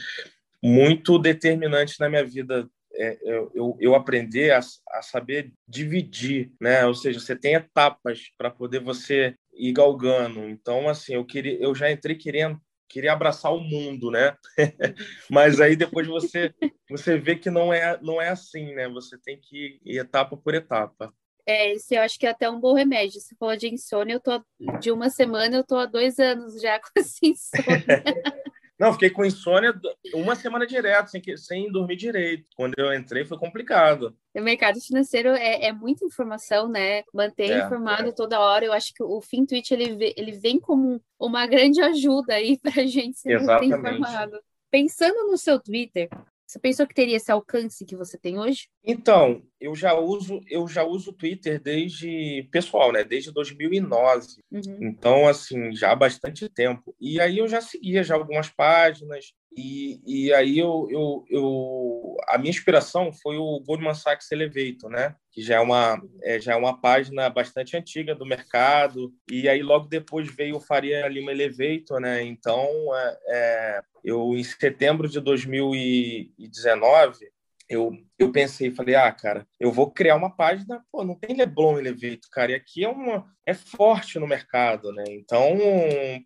muito 0.60 1.18
determinante 1.20 1.94
na 2.00 2.08
minha 2.08 2.24
vida 2.24 2.68
é, 2.98 3.18
eu, 3.54 3.76
eu 3.80 3.94
aprender 3.94 4.50
a, 4.50 4.58
a 4.58 5.02
saber 5.02 5.52
dividir, 5.66 6.52
né? 6.60 6.84
Ou 6.84 6.94
seja, 6.94 7.20
você 7.20 7.36
tem 7.36 7.54
etapas 7.54 8.30
para 8.36 8.50
poder 8.50 8.80
você 8.80 9.34
ir 9.54 9.72
galgando. 9.72 10.48
Então, 10.48 10.88
assim, 10.88 11.14
eu 11.14 11.24
queria, 11.24 11.56
eu 11.60 11.74
já 11.74 11.90
entrei 11.90 12.16
querendo 12.16 12.60
queria 12.88 13.12
abraçar 13.12 13.52
o 13.52 13.60
mundo, 13.60 14.10
né? 14.10 14.34
Mas 15.30 15.60
aí 15.60 15.76
depois 15.76 16.06
você 16.06 16.54
você 16.88 17.18
vê 17.18 17.36
que 17.36 17.50
não 17.50 17.72
é 17.72 17.98
não 18.00 18.20
é 18.20 18.30
assim, 18.30 18.74
né? 18.74 18.88
Você 18.88 19.18
tem 19.18 19.38
que 19.38 19.78
ir 19.84 19.98
etapa 19.98 20.36
por 20.36 20.54
etapa. 20.54 21.12
É, 21.46 21.72
esse 21.72 21.94
eu 21.94 22.02
acho 22.02 22.18
que 22.18 22.26
é 22.26 22.30
até 22.30 22.48
um 22.48 22.60
bom 22.60 22.74
remédio. 22.74 23.20
Você 23.20 23.34
falou 23.36 23.56
de 23.56 23.68
insônia, 23.68 24.14
eu 24.14 24.20
tô 24.20 24.42
de 24.80 24.90
uma 24.90 25.08
semana, 25.10 25.56
eu 25.56 25.64
tô 25.64 25.76
há 25.76 25.86
dois 25.86 26.18
anos 26.18 26.60
já 26.60 26.78
com 26.80 26.88
essa 26.96 27.18
insônia. 27.22 27.84
Não, 28.78 28.92
fiquei 28.92 29.10
com 29.10 29.24
insônia 29.24 29.74
uma 30.14 30.36
semana 30.36 30.66
direto, 30.66 31.10
sem, 31.10 31.20
sem 31.36 31.70
dormir 31.70 31.96
direito. 31.96 32.46
Quando 32.56 32.74
eu 32.78 32.94
entrei 32.94 33.24
foi 33.24 33.36
complicado. 33.36 34.16
O 34.34 34.40
mercado 34.40 34.80
financeiro 34.80 35.30
é, 35.30 35.66
é 35.66 35.72
muita 35.72 36.04
informação, 36.04 36.68
né? 36.68 37.02
Manter 37.12 37.50
é, 37.50 37.64
informado 37.64 38.10
é. 38.10 38.12
toda 38.12 38.38
hora. 38.38 38.64
Eu 38.64 38.72
acho 38.72 38.94
que 38.94 39.02
o 39.02 39.20
FinTwitch 39.20 39.72
ele, 39.72 40.14
ele 40.16 40.32
vem 40.32 40.60
como 40.60 41.02
uma 41.18 41.46
grande 41.46 41.80
ajuda 41.82 42.34
aí 42.34 42.56
para 42.58 42.82
a 42.82 42.86
gente 42.86 43.18
ser 43.18 43.40
informado. 43.62 44.38
Pensando 44.70 45.28
no 45.28 45.36
seu 45.36 45.58
Twitter, 45.58 46.08
você 46.46 46.58
pensou 46.58 46.86
que 46.86 46.94
teria 46.94 47.16
esse 47.16 47.32
alcance 47.32 47.84
que 47.84 47.96
você 47.96 48.16
tem 48.16 48.38
hoje? 48.38 48.68
Então, 48.84 49.42
eu 49.60 49.74
já 49.74 49.94
uso 49.94 50.40
eu 50.48 50.66
já 50.68 50.84
uso 50.84 51.10
o 51.10 51.12
Twitter 51.12 51.60
desde 51.60 52.48
pessoal, 52.50 52.92
né? 52.92 53.04
Desde 53.04 53.32
2009. 53.32 54.26
Uhum. 54.50 54.78
Então, 54.80 55.26
assim, 55.26 55.74
já 55.74 55.92
há 55.92 55.96
bastante 55.96 56.48
tempo. 56.48 56.94
E 57.00 57.20
aí 57.20 57.38
eu 57.38 57.48
já 57.48 57.60
seguia 57.60 58.02
já 58.02 58.14
algumas 58.14 58.48
páginas, 58.48 59.34
e, 59.56 60.00
e 60.06 60.32
aí 60.32 60.58
eu, 60.58 60.86
eu, 60.90 61.24
eu, 61.28 62.16
a 62.28 62.38
minha 62.38 62.50
inspiração 62.50 63.12
foi 63.12 63.36
o 63.36 63.60
Goldman 63.60 63.94
Sachs 63.94 64.30
Elevator, 64.30 64.88
né? 64.88 65.16
Que 65.32 65.42
já 65.42 65.56
é 65.56 65.60
uma 65.60 66.00
é, 66.22 66.38
já 66.38 66.52
é 66.52 66.56
uma 66.56 66.80
página 66.80 67.28
bastante 67.28 67.76
antiga 67.76 68.14
do 68.14 68.24
mercado. 68.24 69.12
E 69.30 69.48
aí 69.48 69.62
logo 69.62 69.88
depois 69.88 70.30
veio 70.30 70.56
o 70.56 70.60
Faria 70.60 71.08
Lima 71.08 71.32
Elevator, 71.32 72.00
né? 72.00 72.22
Então 72.22 72.68
é, 72.94 73.18
é, 73.28 73.80
eu 74.04 74.36
em 74.36 74.44
setembro 74.44 75.08
de 75.08 75.20
2019 75.20 77.26
eu, 77.68 77.92
eu 78.18 78.32
pensei, 78.32 78.70
falei, 78.70 78.94
ah, 78.94 79.12
cara, 79.12 79.46
eu 79.60 79.70
vou 79.70 79.90
criar 79.90 80.16
uma 80.16 80.34
página, 80.34 80.84
pô, 80.90 81.04
não 81.04 81.14
tem 81.14 81.36
Leblon 81.36 81.78
e 81.78 81.82
Leveito, 81.82 82.28
cara, 82.30 82.52
e 82.52 82.54
aqui 82.54 82.84
é 82.84 82.88
uma 82.88 83.26
é 83.44 83.54
forte 83.54 84.18
no 84.18 84.26
mercado, 84.26 84.92
né? 84.92 85.04
Então, 85.08 85.56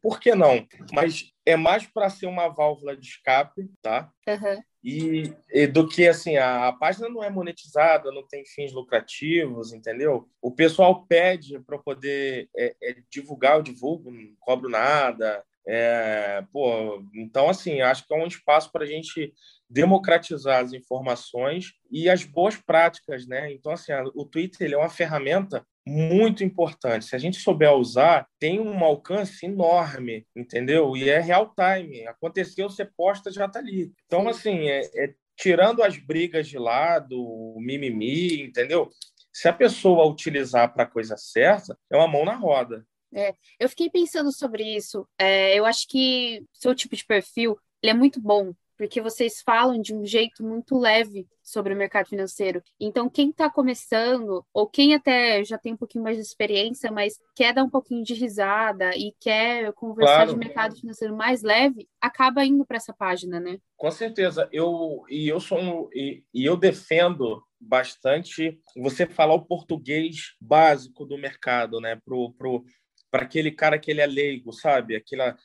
por 0.01 0.19
que 0.19 0.35
não? 0.35 0.67
Mas 0.93 1.33
é 1.47 1.57
mais 1.57 1.87
para 1.87 2.11
ser 2.11 2.27
uma 2.27 2.49
válvula 2.49 2.97
de 2.97 3.07
escape, 3.07 3.71
tá? 3.81 4.11
Uhum. 4.27 4.63
E, 4.85 5.33
e, 5.53 5.67
do 5.69 5.89
que 5.89 6.09
assim, 6.09 6.37
a, 6.37 6.67
a, 6.67 6.73
página 6.73 7.09
não 7.09 7.23
é 7.23 7.31
monetizada, 7.31 8.11
não 8.11 8.27
tem 8.27 8.45
fins 8.45 8.73
lucrativos, 8.73 9.73
entendeu? 9.73 10.29
O 10.41 10.51
pessoal 10.51 11.07
pede 11.07 11.61
para 11.61 11.79
poder 11.79 12.49
é, 12.57 12.75
é, 12.83 12.97
divulgar, 13.09 13.57
eu 13.57 13.63
divulgo, 13.63 14.11
não 14.11 14.35
cobro 14.41 14.69
nada. 14.69 15.45
É, 15.65 16.45
pô, 16.53 17.05
então, 17.15 17.49
assim, 17.49 17.81
acho 17.81 18.05
que 18.05 18.13
é 18.13 18.17
um 18.17 18.27
espaço 18.27 18.73
para 18.73 18.83
a 18.83 18.87
gente 18.87 19.33
democratizar 19.73 20.63
as 20.63 20.73
informações 20.75 21.73
e 21.91 22.09
as 22.09 22.25
boas 22.25 22.57
práticas, 22.57 23.27
né? 23.27 23.51
Então, 23.53 23.73
assim, 23.73 23.93
o 24.15 24.27
Twitter 24.27 24.67
ele 24.67 24.75
é 24.75 24.79
uma 24.79 24.91
ferramenta 24.91 25.67
muito 25.87 26.45
importante. 26.45 27.07
Se 27.07 27.17
a 27.17 27.19
gente 27.19 27.39
souber 27.39 27.73
usar, 27.73 28.29
tem 28.39 28.61
um 28.61 28.85
alcance 28.85 29.47
enorme, 29.47 30.27
entendeu? 30.37 30.95
E 30.95 31.09
é 31.09 31.19
real 31.19 31.55
time. 31.55 32.07
Aconteceu, 32.07 32.69
você 32.69 32.85
posta, 32.85 33.33
já 33.33 33.47
está 33.47 33.59
ali. 33.59 33.93
Então, 34.07 34.29
assim, 34.29 34.69
é, 34.69 34.83
é, 34.95 35.15
tirando 35.37 35.83
as 35.83 35.97
brigas 35.97 36.47
de 36.47 36.59
lado, 36.59 37.19
o 37.19 37.59
mimimi, 37.59 38.43
entendeu? 38.43 38.91
Se 39.33 39.49
a 39.49 39.53
pessoa 39.53 40.07
utilizar 40.07 40.73
para 40.73 40.85
a 40.85 40.91
coisa 40.91 41.17
certa, 41.17 41.77
é 41.91 41.97
uma 41.97 42.07
mão 42.07 42.27
na 42.27 42.37
roda. 42.37 42.87
É, 43.15 43.35
eu 43.59 43.69
fiquei 43.71 43.89
pensando 43.89 44.31
sobre 44.31 44.63
isso. 44.77 45.09
É, 45.19 45.59
eu 45.59 45.65
acho 45.65 45.89
que 45.89 46.45
seu 46.53 46.75
tipo 46.75 46.95
de 46.95 47.05
perfil 47.05 47.59
ele 47.83 47.91
é 47.91 47.95
muito 47.95 48.21
bom, 48.21 48.53
porque 48.83 49.01
vocês 49.01 49.41
falam 49.41 49.81
de 49.81 49.95
um 49.95 50.05
jeito 50.05 50.43
muito 50.43 50.77
leve 50.77 51.25
sobre 51.41 51.73
o 51.73 51.77
mercado 51.77 52.09
financeiro. 52.09 52.61
Então, 52.81 53.09
quem 53.09 53.31
está 53.31 53.49
começando, 53.49 54.45
ou 54.53 54.67
quem 54.67 54.93
até 54.93 55.45
já 55.45 55.57
tem 55.57 55.75
um 55.75 55.77
pouquinho 55.77 56.03
mais 56.03 56.17
de 56.17 56.23
experiência, 56.25 56.91
mas 56.91 57.21
quer 57.33 57.55
dar 57.55 57.63
um 57.63 57.71
pouquinho 57.71 58.03
de 58.03 58.13
risada 58.13 58.91
e 58.97 59.15
quer 59.21 59.73
conversar 59.75 60.25
claro. 60.25 60.33
de 60.33 60.37
mercado 60.37 60.75
financeiro 60.75 61.17
mais 61.17 61.43
leve, 61.43 61.89
acaba 62.01 62.45
indo 62.45 62.67
para 62.67 62.77
essa 62.77 62.93
página, 62.93 63.39
né? 63.39 63.59
Com 63.77 63.91
certeza. 63.93 64.49
Eu, 64.51 65.05
e 65.09 65.29
eu 65.29 65.39
sou 65.39 65.61
um, 65.61 65.89
e, 65.95 66.25
e 66.35 66.45
eu 66.45 66.57
defendo 66.57 67.41
bastante 67.61 68.59
você 68.77 69.07
falar 69.07 69.35
o 69.35 69.47
português 69.47 70.35
básico 70.41 71.07
do 71.07 71.17
mercado, 71.17 71.81
né? 71.81 72.01
Pro, 72.05 72.33
pro, 72.33 72.65
para 73.13 73.23
aquele 73.23 73.53
cara 73.53 73.79
que 73.79 73.93
ele 73.93 74.01
é 74.01 74.07
leigo, 74.07 74.53
sabe? 74.53 74.97
Aquela, 74.97 75.37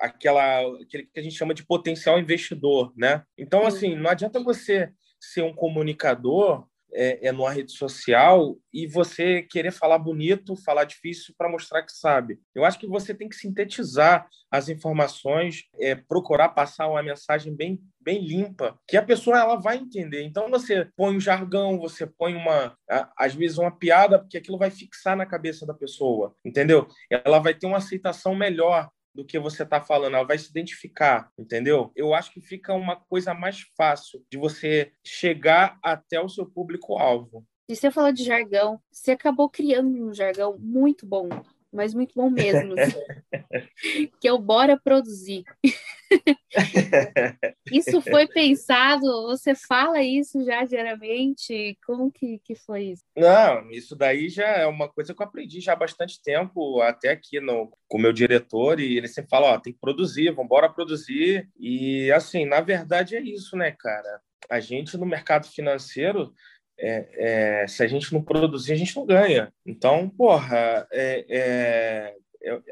aquela, 0.00 0.60
aquele 0.80 1.04
que 1.04 1.20
a 1.20 1.22
gente 1.22 1.36
chama 1.36 1.54
de 1.54 1.66
potencial 1.66 2.18
investidor, 2.18 2.92
né? 2.96 3.22
Então, 3.36 3.66
assim, 3.66 3.94
não 3.94 4.10
adianta 4.10 4.42
você 4.42 4.90
ser 5.20 5.42
um 5.42 5.52
comunicador 5.52 6.66
é, 6.92 7.28
é 7.28 7.32
numa 7.32 7.50
rede 7.50 7.72
social 7.72 8.56
e 8.72 8.86
você 8.86 9.42
querer 9.42 9.70
falar 9.70 9.98
bonito, 9.98 10.56
falar 10.56 10.84
difícil 10.84 11.34
para 11.36 11.50
mostrar 11.50 11.82
que 11.82 11.92
sabe. 11.92 12.38
Eu 12.54 12.64
acho 12.64 12.78
que 12.78 12.86
você 12.86 13.14
tem 13.14 13.28
que 13.28 13.36
sintetizar 13.36 14.26
as 14.50 14.68
informações, 14.68 15.64
é, 15.78 15.94
procurar 15.94 16.50
passar 16.50 16.88
uma 16.88 17.02
mensagem 17.02 17.54
bem 17.54 17.80
bem 18.00 18.24
limpa, 18.24 18.78
que 18.88 18.96
a 18.96 19.02
pessoa 19.02 19.38
ela 19.38 19.56
vai 19.56 19.76
entender. 19.76 20.22
Então 20.22 20.48
você 20.48 20.88
põe 20.96 21.14
um 21.14 21.20
jargão, 21.20 21.78
você 21.78 22.06
põe 22.06 22.34
uma 22.34 22.74
às 23.18 23.34
vezes 23.34 23.58
uma 23.58 23.70
piada, 23.70 24.18
porque 24.18 24.38
aquilo 24.38 24.56
vai 24.56 24.70
fixar 24.70 25.14
na 25.14 25.26
cabeça 25.26 25.66
da 25.66 25.74
pessoa, 25.74 26.34
entendeu? 26.42 26.88
Ela 27.10 27.38
vai 27.38 27.52
ter 27.52 27.66
uma 27.66 27.76
aceitação 27.76 28.34
melhor 28.34 28.88
do 29.14 29.24
que 29.24 29.38
você 29.38 29.62
está 29.62 29.80
falando, 29.80 30.14
ela 30.14 30.26
vai 30.26 30.38
se 30.38 30.50
identificar, 30.50 31.32
entendeu? 31.38 31.92
Eu 31.96 32.14
acho 32.14 32.32
que 32.32 32.40
fica 32.40 32.72
uma 32.72 32.96
coisa 32.96 33.34
mais 33.34 33.62
fácil 33.76 34.24
de 34.30 34.38
você 34.38 34.92
chegar 35.04 35.78
até 35.82 36.20
o 36.20 36.28
seu 36.28 36.46
público-alvo. 36.46 37.44
E 37.68 37.76
você 37.76 37.90
falou 37.90 38.12
de 38.12 38.24
jargão, 38.24 38.80
você 38.90 39.10
acabou 39.10 39.50
criando 39.50 40.08
um 40.08 40.14
jargão 40.14 40.56
muito 40.58 41.04
bom, 41.06 41.28
mas 41.72 41.94
muito 41.94 42.14
bom 42.14 42.30
mesmo, 42.30 42.74
que 44.20 44.26
é 44.26 44.32
o 44.32 44.38
Bora 44.38 44.78
Produzir. 44.78 45.44
isso 47.70 48.00
foi 48.00 48.26
pensado? 48.26 49.26
Você 49.26 49.54
fala 49.54 50.02
isso 50.02 50.44
já 50.44 50.64
diariamente? 50.64 51.76
Como 51.86 52.10
que, 52.10 52.38
que 52.42 52.54
foi 52.54 52.84
isso? 52.84 53.02
Não, 53.16 53.70
isso 53.70 53.94
daí 53.94 54.28
já 54.28 54.46
é 54.46 54.66
uma 54.66 54.88
coisa 54.88 55.14
que 55.14 55.20
eu 55.20 55.26
aprendi 55.26 55.60
já 55.60 55.74
há 55.74 55.76
bastante 55.76 56.22
tempo, 56.22 56.80
até 56.80 57.10
aqui 57.10 57.40
no, 57.40 57.70
com 57.86 57.98
o 57.98 58.00
meu 58.00 58.12
diretor, 58.12 58.80
e 58.80 58.96
ele 58.96 59.08
sempre 59.08 59.30
fala, 59.30 59.52
ó, 59.52 59.58
tem 59.58 59.72
que 59.72 59.80
produzir, 59.80 60.30
vamos 60.30 60.46
embora 60.46 60.72
produzir. 60.72 61.48
E, 61.58 62.10
assim, 62.12 62.46
na 62.46 62.60
verdade 62.60 63.16
é 63.16 63.20
isso, 63.20 63.56
né, 63.56 63.72
cara? 63.78 64.20
A 64.50 64.60
gente 64.60 64.96
no 64.96 65.04
mercado 65.04 65.46
financeiro, 65.46 66.32
é, 66.78 67.62
é, 67.62 67.66
se 67.66 67.82
a 67.82 67.86
gente 67.86 68.12
não 68.12 68.22
produzir, 68.22 68.72
a 68.72 68.76
gente 68.76 68.96
não 68.96 69.04
ganha. 69.04 69.52
Então, 69.66 70.08
porra, 70.08 70.86
é, 70.92 71.26
é 71.28 72.14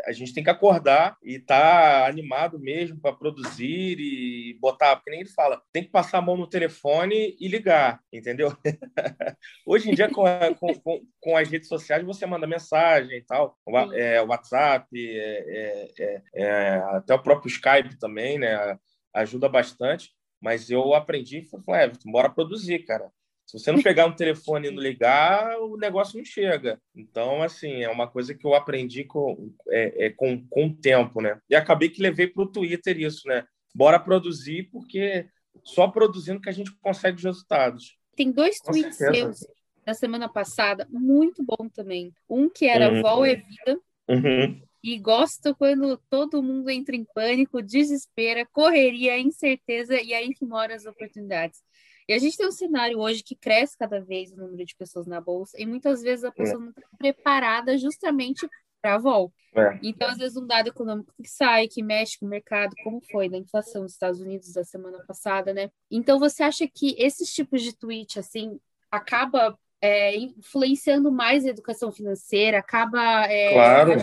a 0.05 0.13
gente 0.13 0.33
tem 0.33 0.45
que 0.45 0.51
acordar 0.51 1.17
e 1.23 1.37
estar 1.37 2.03
tá 2.03 2.07
animado 2.07 2.59
mesmo 2.59 3.01
para 3.01 3.13
produzir 3.13 3.99
e 3.99 4.57
botar, 4.61 4.97
porque 4.97 5.11
nem 5.11 5.21
ele 5.21 5.29
fala, 5.29 5.61
tem 5.73 5.83
que 5.83 5.91
passar 5.91 6.19
a 6.19 6.23
mão 6.23 6.37
no 6.37 6.47
telefone 6.47 7.37
e 7.39 7.49
ligar, 7.49 8.01
entendeu? 8.13 8.57
Hoje 9.67 9.91
em 9.91 9.95
dia, 9.95 10.09
com, 10.09 10.25
com, 10.55 10.75
com, 10.81 11.01
com, 11.21 11.37
as 11.37 11.49
redes 11.49 11.69
sociais, 11.69 12.05
você 12.05 12.25
manda 12.27 12.47
mensagem 12.47 13.19
e 13.19 13.23
tal, 13.23 13.59
é, 13.95 14.21
WhatsApp, 14.23 14.87
é, 14.95 15.91
é, 15.99 16.23
é, 16.35 16.77
até 16.93 17.15
o 17.15 17.23
próprio 17.23 17.49
Skype 17.49 17.99
também, 17.99 18.39
né? 18.39 18.79
Ajuda 19.15 19.49
bastante. 19.49 20.11
Mas 20.41 20.71
eu 20.71 20.95
aprendi 20.95 21.39
e 21.39 21.63
falei, 21.65 21.87
é, 21.87 21.93
bora 22.05 22.29
produzir, 22.29 22.81
cara. 22.81 23.11
Se 23.47 23.59
você 23.59 23.71
não 23.71 23.83
pegar 23.83 24.07
um 24.07 24.15
telefone 24.17 24.69
e 24.69 24.71
não 24.71 24.83
ligar, 24.83 25.59
o 25.61 25.77
negócio 25.77 26.19
não 26.19 26.25
chega. 26.25 26.81
Então, 26.95 27.43
assim, 27.43 27.83
é 27.83 27.89
uma 27.89 28.09
coisa 28.09 28.35
que 28.35 28.47
eu 28.47 28.55
aprendi 28.55 29.05
com, 29.05 29.55
é, 29.69 30.07
é, 30.07 30.11
com, 30.11 30.45
com 30.49 30.67
o 30.67 30.77
tempo, 30.77 31.21
né? 31.21 31.41
E 31.49 31.55
acabei 31.55 31.89
que 31.89 32.03
levei 32.03 32.27
para 32.27 32.43
o 32.43 32.51
Twitter 32.51 32.99
isso, 32.99 33.27
né? 33.29 33.45
Bora 33.75 34.01
produzir, 34.01 34.69
porque 34.73 35.27
só 35.63 35.89
produzindo 35.89 36.41
que 36.41 36.49
a 36.49 36.53
gente 36.53 36.73
consegue 36.81 37.17
os 37.17 37.25
resultados. 37.25 37.97
Tem 38.17 38.33
dois 38.33 38.59
com 38.59 38.73
tweets 38.73 38.97
certeza. 38.97 39.33
seus 39.33 39.57
na 39.87 39.95
semana 39.95 40.29
passada, 40.29 40.87
muito 40.91 41.45
bom 41.45 41.69
também. 41.69 42.13
Um 42.29 42.51
que 42.51 42.67
era 42.67 42.93
uhum. 42.93 43.03
Vol 43.03 43.25
é 43.25 43.37
Vida. 43.37 43.81
Uhum. 44.09 44.61
E 44.83 44.99
gosto 44.99 45.55
quando 45.55 45.97
todo 46.11 46.43
mundo 46.43 46.69
entra 46.69 46.97
em 46.97 47.05
pânico, 47.05 47.63
desespera, 47.63 48.45
correria, 48.47 49.19
incerteza, 49.19 50.01
e 50.01 50.13
aí 50.13 50.35
que 50.35 50.45
moram 50.45 50.75
as 50.75 50.87
oportunidades. 50.87 51.61
E 52.09 52.13
a 52.13 52.19
gente 52.19 52.37
tem 52.37 52.47
um 52.47 52.53
cenário 52.53 52.99
hoje 52.99 53.23
que 53.23 53.35
cresce 53.35 53.77
cada 53.77 54.01
vez 54.01 54.33
o 54.33 54.37
número 54.37 54.65
de 54.65 54.77
pessoas 54.77 55.07
na 55.07 55.21
bolsa, 55.21 55.61
e 55.61 55.67
muitas 55.67 56.03
vezes 56.03 56.25
a 56.25 56.31
pessoa 56.31 56.61
é. 56.61 56.65
não 56.65 56.71
está 56.71 56.83
preparada 56.99 57.77
justamente 57.77 58.49
para 58.81 58.95
a 58.95 58.99
volta. 58.99 59.35
É. 59.57 59.79
Então, 59.83 60.09
às 60.09 60.19
vezes, 60.19 60.37
um 60.37 60.47
dado 60.47 60.69
econômico 60.69 61.13
que 61.21 61.29
sai, 61.29 61.67
que 61.67 61.83
mexe 61.83 62.19
com 62.19 62.27
o 62.27 62.29
mercado, 62.29 62.75
como 62.85 63.01
foi 63.11 63.29
na 63.29 63.39
inflação 63.39 63.83
dos 63.83 63.93
Estados 63.93 64.21
Unidos 64.21 64.53
da 64.53 64.63
semana 64.63 65.03
passada, 65.07 65.53
né? 65.53 65.71
Então, 65.91 66.19
você 66.19 66.43
acha 66.43 66.69
que 66.69 66.95
esses 66.99 67.33
tipos 67.33 67.63
de 67.63 67.75
tweet, 67.75 68.19
assim, 68.19 68.61
acaba 68.91 69.59
é, 69.81 70.15
influenciando 70.17 71.11
mais 71.11 71.45
a 71.45 71.49
educação 71.49 71.91
financeira, 71.91 72.59
acaba 72.59 73.25
é, 73.31 73.55
claro. 73.55 73.97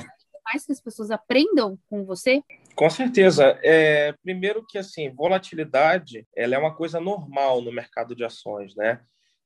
mais 0.44 0.66
que 0.66 0.72
as 0.72 0.82
pessoas 0.82 1.12
aprendam 1.12 1.78
com 1.88 2.04
você? 2.04 2.42
Com 2.76 2.90
certeza. 2.90 3.60
É, 3.64 4.14
primeiro 4.24 4.66
que 4.66 4.78
assim, 4.78 5.10
volatilidade, 5.14 6.28
ela 6.36 6.56
é 6.56 6.58
uma 6.58 6.76
coisa 6.76 7.00
normal 7.00 7.62
no 7.62 7.72
mercado 7.72 8.16
de 8.16 8.24
ações, 8.24 8.76
né? 8.76 9.02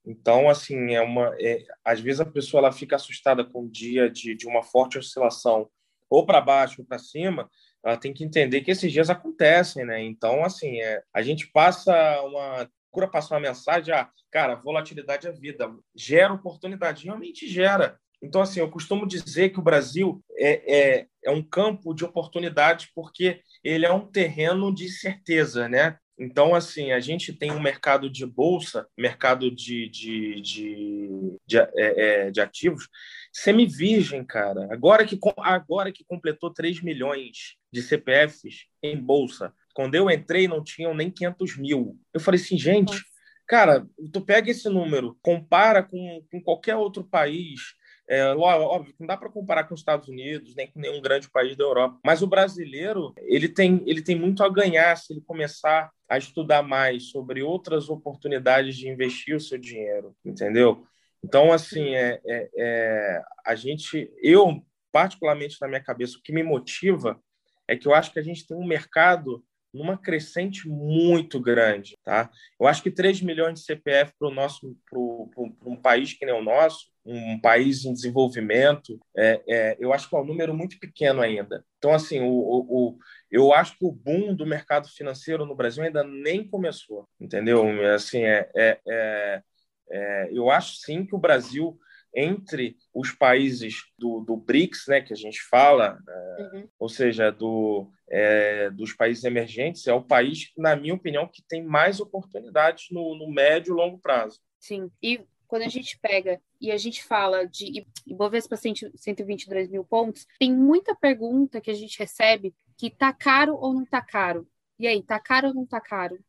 Então, 0.05 0.49
assim, 0.49 0.93
é 0.93 1.01
uma, 1.01 1.35
é, 1.39 1.65
às 1.83 1.99
vezes 1.99 2.21
a 2.21 2.25
pessoa 2.25 2.59
ela 2.59 2.71
fica 2.71 2.95
assustada 2.95 3.43
com 3.43 3.63
o 3.63 3.69
dia 3.69 4.09
de, 4.09 4.35
de 4.35 4.47
uma 4.47 4.63
forte 4.63 4.97
oscilação, 4.97 5.69
ou 6.09 6.25
para 6.25 6.39
baixo 6.39 6.81
ou 6.81 6.87
para 6.87 6.97
cima, 6.97 7.49
ela 7.83 7.97
tem 7.97 8.13
que 8.13 8.23
entender 8.23 8.61
que 8.61 8.71
esses 8.71 8.91
dias 8.91 9.09
acontecem, 9.09 9.85
né? 9.85 10.01
Então, 10.01 10.45
assim, 10.45 10.79
é, 10.79 11.03
a 11.13 11.21
gente 11.21 11.51
passa 11.51 12.21
uma 12.21 12.69
procura 12.97 13.07
passar 13.07 13.35
uma 13.35 13.41
mensagem, 13.41 13.93
ah, 13.93 14.09
cara, 14.31 14.55
volatilidade 14.55 15.27
é 15.27 15.31
vida, 15.31 15.71
gera 15.95 16.33
oportunidade, 16.33 17.05
realmente 17.05 17.47
gera. 17.47 17.99
Então, 18.21 18.41
assim, 18.41 18.59
eu 18.59 18.69
costumo 18.69 19.07
dizer 19.07 19.49
que 19.49 19.59
o 19.59 19.63
Brasil 19.63 20.23
é, 20.37 20.75
é, 20.75 21.07
é 21.23 21.31
um 21.31 21.43
campo 21.43 21.93
de 21.93 22.03
oportunidades 22.03 22.89
porque 22.93 23.41
ele 23.63 23.85
é 23.85 23.91
um 23.91 24.05
terreno 24.05 24.73
de 24.73 24.89
certeza, 24.89 25.69
né? 25.69 25.97
Então, 26.19 26.55
assim, 26.55 26.91
a 26.91 26.99
gente 26.99 27.31
tem 27.31 27.51
um 27.51 27.59
mercado 27.59 28.09
de 28.09 28.25
bolsa, 28.25 28.87
mercado 28.97 29.51
de, 29.51 29.87
de, 29.87 30.41
de, 30.41 31.37
de, 31.45 31.57
é, 31.59 31.67
é 31.75 32.31
de 32.31 32.41
ativos, 32.41 32.89
semi-virgem, 33.31 34.25
cara. 34.25 34.67
Agora 34.71 35.05
que, 35.05 35.19
agora 35.37 35.91
que 35.91 36.03
completou 36.05 36.51
3 36.51 36.81
milhões 36.81 37.55
de 37.71 37.83
CPFs 37.83 38.65
em 38.81 38.97
bolsa. 38.97 39.53
Quando 39.75 39.93
eu 39.93 40.09
entrei, 40.09 40.47
não 40.47 40.63
tinham 40.63 40.95
nem 40.95 41.11
500 41.11 41.57
mil. 41.57 41.95
Eu 42.11 42.19
falei 42.19 42.41
assim, 42.41 42.57
gente, 42.57 42.99
cara, 43.45 43.85
tu 44.11 44.21
pega 44.21 44.49
esse 44.49 44.67
número, 44.69 45.15
compara 45.21 45.83
com, 45.83 46.25
com 46.31 46.41
qualquer 46.41 46.75
outro 46.75 47.03
país, 47.03 47.61
É, 48.09 48.25
óbvio, 48.33 48.93
não 48.97 49.05
dá 49.05 49.17
para 49.17 49.29
comparar 49.29 49.65
com 49.65 49.73
os 49.73 49.81
Estados 49.81 50.07
Unidos, 50.07 50.55
nem 50.55 50.67
com 50.67 50.79
nenhum 50.79 51.01
grande 51.01 51.29
país 51.29 51.57
da 51.57 51.63
Europa. 51.65 51.99
Mas 52.05 52.21
o 52.21 52.27
brasileiro, 52.27 53.13
ele 53.17 53.49
tem, 53.49 53.83
ele 53.85 54.01
tem 54.01 54.15
muito 54.15 54.43
a 54.43 54.49
ganhar 54.49 54.95
se 54.95 55.11
ele 55.11 55.21
começar 55.21 55.91
a 56.07 56.17
estudar 56.17 56.63
mais 56.63 57.09
sobre 57.09 57.43
outras 57.43 57.89
oportunidades 57.89 58.77
de 58.77 58.87
investir 58.87 59.35
o 59.35 59.41
seu 59.41 59.57
dinheiro, 59.57 60.15
entendeu? 60.23 60.85
Então, 61.23 61.51
assim, 61.51 61.95
é, 61.95 62.21
é, 62.25 62.49
é 62.55 63.21
a 63.45 63.55
gente, 63.55 64.09
eu 64.21 64.63
particularmente 64.91 65.57
na 65.61 65.67
minha 65.67 65.83
cabeça, 65.83 66.17
o 66.17 66.21
que 66.21 66.33
me 66.33 66.41
motiva 66.41 67.21
é 67.67 67.75
que 67.75 67.87
eu 67.87 67.93
acho 67.93 68.11
que 68.11 68.19
a 68.19 68.23
gente 68.23 68.47
tem 68.47 68.55
um 68.57 68.65
mercado 68.65 69.43
numa 69.73 69.97
crescente 69.97 70.67
muito 70.67 71.39
grande, 71.39 71.97
tá? 72.03 72.29
Eu 72.59 72.67
acho 72.67 72.81
que 72.81 72.91
3 72.91 73.21
milhões 73.21 73.59
de 73.59 73.65
CPF 73.65 74.13
para 74.17 74.27
o 74.27 74.33
nosso, 74.33 74.75
para 74.89 74.99
um 74.99 75.75
país 75.75 76.13
que 76.13 76.25
nem 76.25 76.33
o 76.33 76.41
nosso, 76.41 76.87
um 77.05 77.39
país 77.39 77.85
em 77.85 77.93
desenvolvimento, 77.93 78.99
é, 79.15 79.41
é, 79.47 79.77
eu 79.79 79.93
acho 79.93 80.09
que 80.09 80.15
é 80.15 80.19
um 80.19 80.25
número 80.25 80.53
muito 80.53 80.77
pequeno 80.77 81.21
ainda. 81.21 81.63
Então, 81.77 81.93
assim, 81.93 82.19
o, 82.19 82.27
o, 82.27 82.97
eu 83.31 83.53
acho 83.53 83.77
que 83.77 83.85
o 83.85 83.91
boom 83.91 84.35
do 84.35 84.45
mercado 84.45 84.89
financeiro 84.89 85.45
no 85.45 85.55
Brasil 85.55 85.83
ainda 85.83 86.03
nem 86.03 86.45
começou, 86.45 87.07
entendeu? 87.19 87.63
Assim, 87.93 88.23
é, 88.23 88.49
é, 88.55 88.79
é, 88.87 89.41
é 89.89 90.29
eu 90.33 90.49
acho 90.49 90.77
sim 90.77 91.05
que 91.05 91.15
o 91.15 91.19
Brasil 91.19 91.79
entre 92.15 92.77
os 92.93 93.11
países 93.11 93.83
do, 93.97 94.21
do 94.21 94.35
BRICS, 94.35 94.87
né, 94.87 95.01
que 95.01 95.13
a 95.13 95.15
gente 95.15 95.41
fala, 95.43 95.99
é, 96.07 96.41
uhum. 96.41 96.69
ou 96.79 96.89
seja, 96.89 97.31
do, 97.31 97.91
é, 98.09 98.69
dos 98.71 98.93
países 98.93 99.23
emergentes, 99.23 99.87
é 99.87 99.93
o 99.93 100.03
país, 100.03 100.51
na 100.57 100.75
minha 100.75 100.93
opinião, 100.93 101.27
que 101.27 101.43
tem 101.47 101.63
mais 101.63 101.99
oportunidades 101.99 102.85
no, 102.91 103.15
no 103.15 103.29
médio 103.31 103.73
e 103.73 103.77
longo 103.77 103.99
prazo. 103.99 104.39
Sim, 104.59 104.89
e 105.01 105.21
quando 105.47 105.63
a 105.63 105.69
gente 105.69 105.97
pega 105.99 106.41
e 106.59 106.71
a 106.71 106.77
gente 106.77 107.03
fala 107.03 107.45
de 107.45 107.85
Ibovespa 108.05 108.57
122 108.57 109.69
mil 109.69 109.83
pontos, 109.83 110.25
tem 110.39 110.53
muita 110.53 110.95
pergunta 110.95 111.61
que 111.61 111.71
a 111.71 111.73
gente 111.73 111.97
recebe 111.97 112.53
que 112.77 112.89
tá 112.89 113.13
caro 113.13 113.55
ou 113.55 113.73
não 113.73 113.85
tá 113.85 114.01
caro. 114.01 114.47
E 114.79 114.85
aí, 114.85 115.01
tá 115.01 115.19
caro 115.19 115.47
ou 115.47 115.53
não 115.53 115.65
tá 115.65 115.81
caro? 115.81 116.19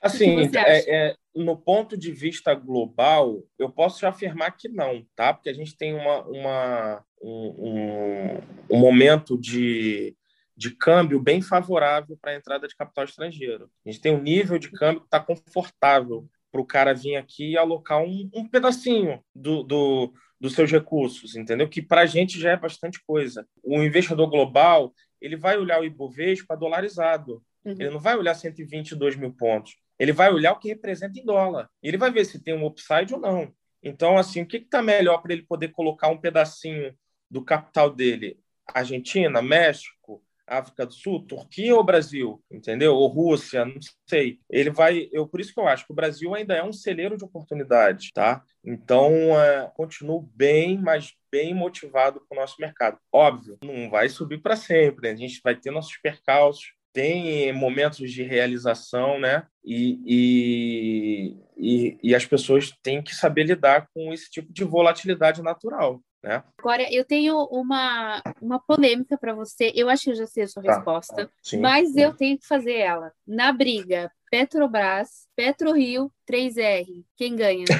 Assim, 0.00 0.48
é, 0.54 1.08
é, 1.08 1.16
no 1.34 1.56
ponto 1.56 1.96
de 1.96 2.12
vista 2.12 2.54
global, 2.54 3.42
eu 3.58 3.68
posso 3.68 4.06
afirmar 4.06 4.52
que 4.52 4.68
não, 4.68 5.04
tá? 5.16 5.34
Porque 5.34 5.48
a 5.48 5.52
gente 5.52 5.76
tem 5.76 5.94
uma, 5.94 6.22
uma 6.22 7.04
um, 7.20 7.54
um, 7.58 8.76
um 8.76 8.78
momento 8.78 9.36
de, 9.36 10.16
de 10.56 10.70
câmbio 10.70 11.20
bem 11.20 11.42
favorável 11.42 12.16
para 12.20 12.32
a 12.32 12.36
entrada 12.36 12.68
de 12.68 12.76
capital 12.76 13.04
estrangeiro. 13.04 13.68
A 13.84 13.90
gente 13.90 14.00
tem 14.00 14.14
um 14.14 14.22
nível 14.22 14.58
de 14.58 14.70
câmbio 14.70 15.00
que 15.00 15.06
está 15.06 15.18
confortável 15.18 16.28
para 16.50 16.60
o 16.60 16.66
cara 16.66 16.94
vir 16.94 17.16
aqui 17.16 17.50
e 17.50 17.58
alocar 17.58 18.00
um, 18.00 18.30
um 18.32 18.48
pedacinho 18.48 19.20
do, 19.34 19.64
do, 19.64 20.12
dos 20.40 20.54
seus 20.54 20.70
recursos, 20.70 21.34
entendeu? 21.34 21.68
Que 21.68 21.82
para 21.82 22.02
a 22.02 22.06
gente 22.06 22.38
já 22.38 22.52
é 22.52 22.56
bastante 22.56 23.02
coisa. 23.04 23.46
O 23.64 23.82
investidor 23.82 24.30
global 24.30 24.94
ele 25.20 25.36
vai 25.36 25.58
olhar 25.58 25.80
o 25.80 25.84
Ibovespa 25.84 26.56
dolarizado. 26.56 27.42
Uhum. 27.64 27.72
Ele 27.72 27.90
não 27.90 27.98
vai 27.98 28.16
olhar 28.16 28.34
122 28.34 29.16
mil 29.16 29.32
pontos 29.32 29.76
ele 29.98 30.12
vai 30.12 30.32
olhar 30.32 30.52
o 30.52 30.58
que 30.58 30.68
representa 30.68 31.18
em 31.18 31.24
dólar. 31.24 31.70
Ele 31.82 31.96
vai 31.96 32.10
ver 32.10 32.24
se 32.24 32.42
tem 32.42 32.54
um 32.54 32.66
upside 32.66 33.14
ou 33.14 33.20
não. 33.20 33.52
Então, 33.82 34.18
assim, 34.18 34.42
o 34.42 34.46
que 34.46 34.58
está 34.58 34.82
melhor 34.82 35.22
para 35.22 35.32
ele 35.32 35.42
poder 35.42 35.68
colocar 35.68 36.08
um 36.08 36.18
pedacinho 36.18 36.94
do 37.30 37.44
capital 37.44 37.90
dele? 37.90 38.38
Argentina, 38.74 39.40
México, 39.40 40.22
África 40.48 40.86
do 40.86 40.92
Sul, 40.92 41.26
Turquia 41.26 41.76
ou 41.76 41.84
Brasil, 41.84 42.42
entendeu? 42.50 42.94
Ou 42.94 43.06
Rússia, 43.08 43.64
não 43.64 43.78
sei. 44.08 44.40
Ele 44.48 44.70
vai, 44.70 45.08
eu 45.12 45.28
por 45.28 45.40
isso 45.40 45.52
que 45.52 45.60
eu 45.60 45.68
acho 45.68 45.86
que 45.86 45.92
o 45.92 45.96
Brasil 45.96 46.34
ainda 46.34 46.54
é 46.54 46.62
um 46.62 46.72
celeiro 46.72 47.16
de 47.16 47.24
oportunidades, 47.24 48.10
tá? 48.12 48.42
Então, 48.64 49.12
é, 49.40 49.70
continuo 49.74 50.22
bem, 50.34 50.78
mas 50.78 51.14
bem 51.30 51.54
motivado 51.54 52.20
com 52.26 52.34
o 52.34 52.38
nosso 52.38 52.56
mercado. 52.58 52.98
Óbvio, 53.12 53.58
não 53.62 53.90
vai 53.90 54.08
subir 54.08 54.38
para 54.38 54.56
sempre, 54.56 55.08
né? 55.08 55.14
a 55.14 55.16
gente 55.16 55.40
vai 55.44 55.54
ter 55.54 55.70
nossos 55.70 55.96
percalços, 55.98 56.72
tem 56.92 57.52
momentos 57.52 58.10
de 58.10 58.22
realização, 58.22 59.18
né? 59.18 59.46
E, 59.64 60.00
e, 60.06 61.36
e, 61.56 61.98
e, 62.02 62.14
as 62.14 62.24
pessoas 62.24 62.72
têm 62.82 63.02
que 63.02 63.14
saber 63.14 63.44
lidar 63.44 63.88
com 63.94 64.12
esse 64.12 64.30
tipo 64.30 64.52
de 64.52 64.64
volatilidade 64.64 65.42
natural. 65.42 66.00
Né? 66.22 66.42
Agora, 66.58 66.86
eu 66.92 67.04
tenho 67.04 67.44
uma, 67.44 68.22
uma 68.40 68.58
polêmica 68.58 69.16
para 69.16 69.34
você. 69.34 69.72
Eu 69.74 69.88
acho 69.88 70.04
que 70.04 70.10
eu 70.10 70.16
já 70.16 70.26
sei 70.26 70.44
a 70.44 70.48
sua 70.48 70.62
tá. 70.62 70.74
resposta, 70.74 71.30
Sim. 71.42 71.60
mas 71.60 71.96
eu 71.96 72.12
tenho 72.14 72.38
que 72.38 72.46
fazer 72.46 72.76
ela. 72.76 73.12
Na 73.26 73.52
briga, 73.52 74.10
Petrobras, 74.30 75.28
PetroRio, 75.36 76.10
3R. 76.28 77.04
Quem 77.16 77.36
ganha? 77.36 77.64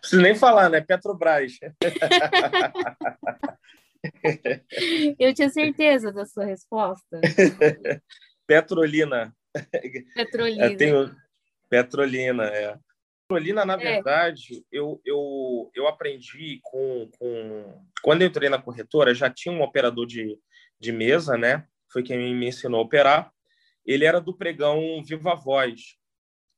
Preciso 0.00 0.22
nem 0.22 0.34
falar, 0.34 0.68
né? 0.68 0.80
Petrobras. 0.80 1.58
Eu 5.18 5.34
tinha 5.34 5.48
certeza 5.50 6.12
da 6.12 6.24
sua 6.24 6.44
resposta. 6.44 7.20
Petrolina. 8.46 9.34
Petrolina. 10.14 10.76
Tenho... 10.76 11.16
Petrolina, 11.68 12.44
é. 12.44 12.78
Petrolina, 13.28 13.64
na 13.64 13.74
é. 13.74 13.76
verdade, 13.76 14.64
eu, 14.70 15.00
eu, 15.04 15.70
eu 15.74 15.88
aprendi 15.88 16.60
com, 16.62 17.10
com. 17.18 17.82
Quando 18.02 18.22
eu 18.22 18.28
entrei 18.28 18.48
na 18.48 18.60
corretora, 18.60 19.14
já 19.14 19.28
tinha 19.28 19.52
um 19.52 19.62
operador 19.62 20.06
de, 20.06 20.38
de 20.78 20.92
mesa, 20.92 21.36
né? 21.36 21.66
Foi 21.92 22.02
quem 22.02 22.34
me 22.34 22.48
ensinou 22.48 22.80
a 22.80 22.84
operar. 22.84 23.32
Ele 23.84 24.04
era 24.04 24.20
do 24.20 24.36
pregão 24.36 25.02
Viva 25.04 25.34
Voz. 25.34 25.96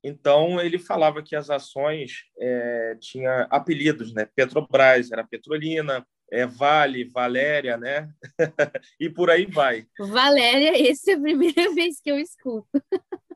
Então, 0.05 0.61
ele 0.61 0.79
falava 0.79 1.23
que 1.23 1.35
as 1.35 1.51
ações 1.51 2.25
é, 2.39 2.97
tinha 3.01 3.47
apelidos, 3.51 4.13
né? 4.13 4.27
Petrobras 4.35 5.11
era 5.11 5.27
Petrolina, 5.27 6.07
é 6.31 6.47
Vale, 6.47 7.05
Valéria, 7.05 7.77
né? 7.77 8.11
e 9.01 9.09
por 9.09 9.31
aí 9.31 9.47
vai. 9.47 9.87
Valéria, 9.99 10.91
essa 10.91 11.13
é 11.13 11.15
a 11.15 11.21
primeira 11.21 11.73
vez 11.75 12.01
que 12.01 12.11
eu 12.11 12.19
escuto. 12.19 12.69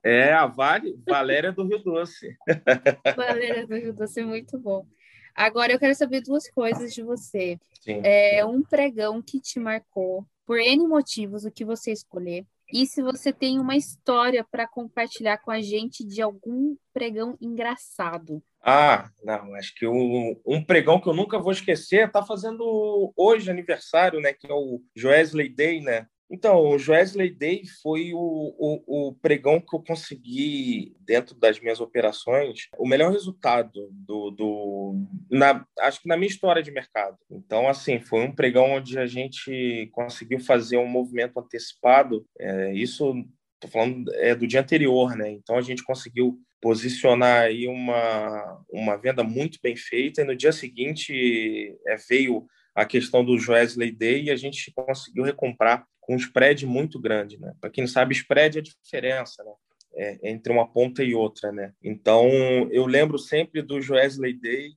É, 0.05 0.33
a 0.33 0.47
Vale, 0.47 0.99
Valéria 1.07 1.53
do 1.53 1.65
Rio 1.65 1.79
Doce. 1.79 2.37
Valéria 3.17 3.67
do 3.67 3.75
Rio 3.75 3.93
Doce 3.93 4.23
muito 4.23 4.59
bom. 4.59 4.87
Agora 5.35 5.73
eu 5.73 5.79
quero 5.79 5.95
saber 5.95 6.21
duas 6.21 6.49
coisas 6.51 6.93
de 6.93 7.03
você. 7.03 7.59
Sim. 7.81 8.01
É 8.05 8.45
um 8.45 8.63
pregão 8.63 9.23
que 9.23 9.41
te 9.41 9.59
marcou 9.59 10.27
por 10.45 10.59
N 10.59 10.87
motivos, 10.87 11.45
o 11.45 11.51
que 11.51 11.65
você 11.65 11.93
escolher. 11.93 12.45
E 12.73 12.87
se 12.87 13.03
você 13.03 13.33
tem 13.33 13.59
uma 13.59 13.77
história 13.77 14.45
para 14.45 14.67
compartilhar 14.67 15.39
com 15.39 15.51
a 15.51 15.61
gente 15.61 16.05
de 16.05 16.21
algum 16.21 16.77
pregão 16.93 17.37
engraçado. 17.41 18.43
Ah, 18.63 19.11
não, 19.25 19.55
acho 19.57 19.75
que 19.75 19.87
um, 19.87 20.41
um 20.47 20.65
pregão 20.65 21.01
que 21.01 21.09
eu 21.09 21.15
nunca 21.15 21.39
vou 21.39 21.51
esquecer 21.51 22.07
está 22.07 22.23
fazendo 22.25 23.13
hoje 23.17 23.51
aniversário, 23.51 24.21
né? 24.21 24.33
Que 24.33 24.47
é 24.47 24.55
o 24.55 24.81
Joesley 24.95 25.49
Day, 25.49 25.81
né? 25.81 26.07
Então, 26.33 26.67
o 26.67 26.79
Joesley 26.79 27.29
Day 27.29 27.63
foi 27.83 28.15
o, 28.15 28.19
o, 28.19 29.09
o, 29.09 29.15
pregão 29.17 29.61
que 29.61 29.77
eu 29.77 29.83
consegui, 29.83 30.97
dentro 31.01 31.35
das 31.35 31.61
minhas 31.61 31.79
operações, 31.79 32.69
o 32.79 32.89
melhor 32.89 33.13
resultado 33.13 33.91
do, 33.93 34.31
do 34.31 35.07
na, 35.31 35.67
acho 35.81 36.01
que 36.01 36.09
na 36.09 36.17
minha 36.17 36.31
história 36.31 36.63
de 36.63 36.71
mercado. 36.71 37.19
Então, 37.31 37.69
assim, 37.69 38.01
foi 38.01 38.21
um 38.21 38.35
pregão 38.35 38.73
onde 38.73 38.99
a 38.99 39.07
gente 39.07 39.91
conseguiu 39.93 40.41
fazer 40.41 40.79
um 40.79 40.87
movimento 40.87 41.39
antecipado. 41.39 42.25
É, 42.39 42.73
isso, 42.73 43.13
estou 43.57 43.71
falando 43.71 44.11
é 44.15 44.35
do 44.35 44.47
dia 44.47 44.61
anterior, 44.61 45.15
né? 45.15 45.31
Então, 45.31 45.59
a 45.59 45.63
gente 45.63 45.85
conseguiu 45.85 46.41
posicionar 46.63 47.43
aí 47.43 47.67
uma, 47.67 48.65
uma 48.71 48.97
venda 48.97 49.25
muito 49.25 49.59
bem 49.61 49.75
feita 49.75 50.23
e 50.23 50.25
no 50.25 50.37
dia 50.37 50.53
seguinte 50.53 51.77
é, 51.89 51.97
veio 52.09 52.47
a 52.73 52.87
questão 52.87 53.25
do 53.25 53.33
Wesley 53.33 53.91
Day 53.91 54.23
e 54.23 54.31
a 54.31 54.37
gente 54.37 54.73
conseguiu 54.73 55.25
recomprar 55.25 55.85
com 56.01 56.15
um 56.15 56.17
spread 56.17 56.65
muito 56.65 57.01
grande, 57.01 57.39
né? 57.39 57.53
Para 57.61 57.69
quem 57.69 57.83
não 57.83 57.89
sabe, 57.89 58.15
spread 58.15 58.59
é 58.59 58.61
a 58.61 58.65
diferença, 58.65 59.43
né? 59.43 59.53
É, 59.95 60.31
entre 60.31 60.53
uma 60.53 60.67
ponta 60.67 61.03
e 61.03 61.15
outra, 61.15 61.53
né? 61.53 61.75
Então, 61.83 62.27
eu 62.71 62.87
lembro 62.87 63.19
sempre 63.19 63.61
do 63.61 63.75
Wesley 63.75 64.33
Day 64.33 64.71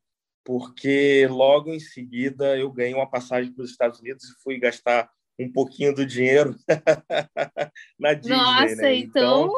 porque 0.43 1.26
logo 1.28 1.71
em 1.71 1.80
seguida 1.80 2.58
eu 2.58 2.71
ganhei 2.71 2.93
uma 2.93 3.10
passagem 3.10 3.52
para 3.54 3.63
os 3.63 3.71
Estados 3.71 4.00
Unidos 4.00 4.26
e 4.26 4.43
fui 4.43 4.60
gastar 4.60 5.10
um 5.39 5.52
pouquinho 5.52 5.93
do 5.93 6.06
dinheiro 6.06 6.56
na 8.00 8.13
Disney, 8.13 8.38
Nossa, 8.38 8.76
né? 8.76 8.95
então, 8.95 9.45
então 9.45 9.54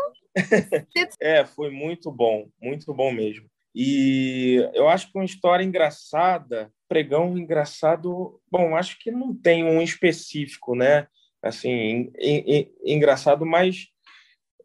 é, 1.20 1.46
foi 1.46 1.72
muito 1.72 2.12
bom, 2.12 2.50
muito 2.62 2.94
bom 2.94 3.12
mesmo. 3.12 3.48
E 3.74 4.56
eu 4.74 4.90
acho 4.90 5.12
que 5.12 5.18
uma 5.18 5.26
história 5.26 5.64
engraçada, 5.64 6.72
pregão 6.88 7.38
engraçado, 7.38 8.42
bom, 8.50 8.76
acho 8.76 8.98
que 9.00 9.12
não 9.12 9.36
tem 9.36 9.64
um 9.64 9.82
específico, 9.82 10.76
né? 10.76 11.08
Assim, 11.42 12.12
engraçado, 12.84 13.46
mas 13.46 13.88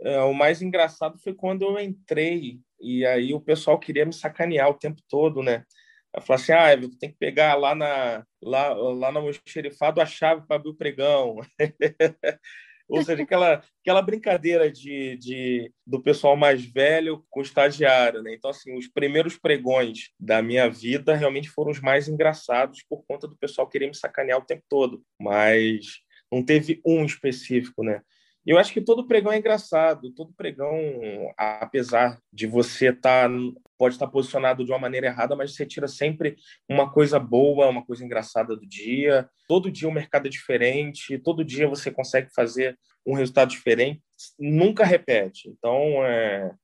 é, 0.01 0.21
o 0.23 0.33
mais 0.33 0.63
engraçado 0.63 1.19
foi 1.19 1.35
quando 1.35 1.63
eu 1.63 1.79
entrei 1.79 2.59
e 2.81 3.05
aí 3.07 3.35
o 3.35 3.41
pessoal 3.41 3.79
queria 3.79 4.07
me 4.07 4.13
sacanear 4.13 4.69
o 4.69 4.79
tempo 4.79 5.01
todo, 5.09 5.43
né? 5.43 5.65
Eu 6.15 6.21
falei 6.21 6.43
assim, 6.43 6.53
ah, 6.53 6.89
tem 6.99 7.11
que 7.11 7.19
pegar 7.19 7.55
lá 7.55 7.75
na 7.75 8.25
lá, 8.43 8.75
lá 8.75 9.13
no 9.13 9.31
xerifado 9.47 10.01
a 10.01 10.07
chave 10.07 10.47
para 10.47 10.57
abrir 10.57 10.71
o 10.71 10.75
pregão. 10.75 11.37
Ou 12.89 13.03
seja, 13.03 13.23
aquela, 13.23 13.63
aquela 13.81 14.03
brincadeira 14.03 14.71
de, 14.71 15.17
de, 15.17 15.73
do 15.87 16.03
pessoal 16.03 16.37
mais 16.37 16.65
velho 16.65 17.25
com 17.31 17.41
o 17.41 17.43
estagiário, 17.43 18.23
né? 18.23 18.35
Então, 18.35 18.51
assim, 18.51 18.77
os 18.77 18.89
primeiros 18.89 19.39
pregões 19.39 20.11
da 20.19 20.43
minha 20.43 20.69
vida 20.69 21.15
realmente 21.15 21.49
foram 21.49 21.71
os 21.71 21.81
mais 21.81 22.09
engraçados 22.09 22.85
por 22.89 23.05
conta 23.07 23.27
do 23.27 23.37
pessoal 23.37 23.69
querer 23.69 23.87
me 23.87 23.95
sacanear 23.95 24.39
o 24.39 24.45
tempo 24.45 24.63
todo. 24.69 25.03
Mas 25.21 26.01
não 26.31 26.45
teve 26.45 26.81
um 26.85 27.05
específico, 27.05 27.85
né? 27.85 28.01
Eu 28.45 28.59
acho 28.59 28.73
que 28.73 28.81
todo 28.81 29.07
pregão 29.07 29.33
é 29.33 29.39
engraçado, 29.39 30.13
todo 30.13 30.35
pregão, 30.37 30.75
apesar 31.39 32.19
de 32.33 32.47
você 32.47 32.89
estar 32.89 33.29
tá, 33.29 33.37
pode 33.83 33.97
estar 33.97 34.07
posicionado 34.07 34.65
de 34.65 34.71
uma 34.71 34.79
maneira 34.79 35.09
errada, 35.09 35.35
mas 35.35 35.57
você 35.57 35.67
tira 35.67 35.89
sempre 35.89 36.37
uma 36.69 36.89
coisa 36.93 37.19
boa, 37.19 37.69
uma 37.69 37.85
coisa 37.85 38.05
engraçada 38.05 38.55
do 38.55 38.65
dia. 38.65 39.29
Todo 39.49 39.73
dia 39.73 39.89
o 39.89 39.93
mercado 39.93 40.29
é 40.29 40.31
diferente, 40.31 41.19
todo 41.19 41.45
dia 41.45 41.67
você 41.67 41.91
consegue 41.91 42.33
fazer 42.33 42.79
um 43.05 43.15
resultado 43.15 43.51
diferente, 43.51 44.01
nunca 44.39 44.85
repete. 44.85 45.49
Então, 45.49 46.07
é, 46.07 46.55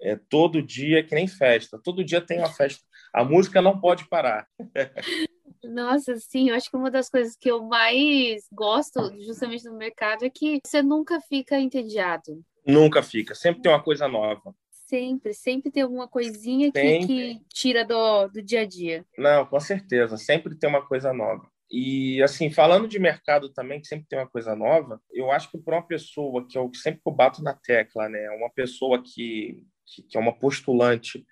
é 0.00 0.16
todo 0.30 0.62
dia 0.62 1.04
que 1.04 1.14
nem 1.14 1.28
festa, 1.28 1.78
todo 1.84 2.02
dia 2.02 2.22
tem 2.22 2.38
uma 2.38 2.50
festa. 2.50 2.82
A 3.12 3.22
música 3.22 3.60
não 3.60 3.78
pode 3.78 4.08
parar. 4.08 4.48
Nossa, 5.62 6.16
sim, 6.16 6.48
eu 6.48 6.56
acho 6.56 6.70
que 6.70 6.76
uma 6.78 6.90
das 6.90 7.10
coisas 7.10 7.36
que 7.36 7.50
eu 7.50 7.62
mais 7.62 8.48
gosto 8.50 9.12
justamente 9.20 9.66
no 9.66 9.76
mercado 9.76 10.24
é 10.24 10.30
que 10.30 10.60
você 10.64 10.82
nunca 10.82 11.20
fica 11.20 11.58
entediado. 11.58 12.42
Nunca 12.66 13.02
fica, 13.02 13.34
sempre 13.34 13.60
tem 13.60 13.70
uma 13.70 13.82
coisa 13.82 14.08
nova. 14.08 14.54
Sempre, 14.86 15.32
sempre 15.32 15.70
tem 15.70 15.82
alguma 15.82 16.06
coisinha 16.06 16.70
que, 16.70 17.06
que 17.06 17.40
tira 17.52 17.84
do, 17.84 18.28
do 18.28 18.42
dia 18.42 18.60
a 18.60 18.66
dia. 18.66 19.04
Não, 19.16 19.46
com 19.46 19.58
certeza, 19.58 20.16
sempre 20.16 20.54
tem 20.54 20.68
uma 20.68 20.86
coisa 20.86 21.12
nova. 21.12 21.50
E, 21.70 22.22
assim, 22.22 22.50
falando 22.50 22.86
de 22.86 22.98
mercado 22.98 23.52
também, 23.52 23.80
que 23.80 23.86
sempre 23.86 24.06
tem 24.08 24.18
uma 24.18 24.28
coisa 24.28 24.54
nova, 24.54 25.00
eu 25.10 25.30
acho 25.30 25.50
que 25.50 25.58
para 25.58 25.76
uma 25.76 25.86
pessoa, 25.86 26.46
que 26.46 26.56
eu 26.56 26.70
sempre 26.74 27.00
bato 27.06 27.42
na 27.42 27.54
tecla, 27.54 28.08
né? 28.08 28.30
Uma 28.30 28.50
pessoa 28.50 29.02
que, 29.02 29.64
que, 29.86 30.02
que 30.02 30.16
é 30.16 30.20
uma 30.20 30.38
postulante 30.38 31.24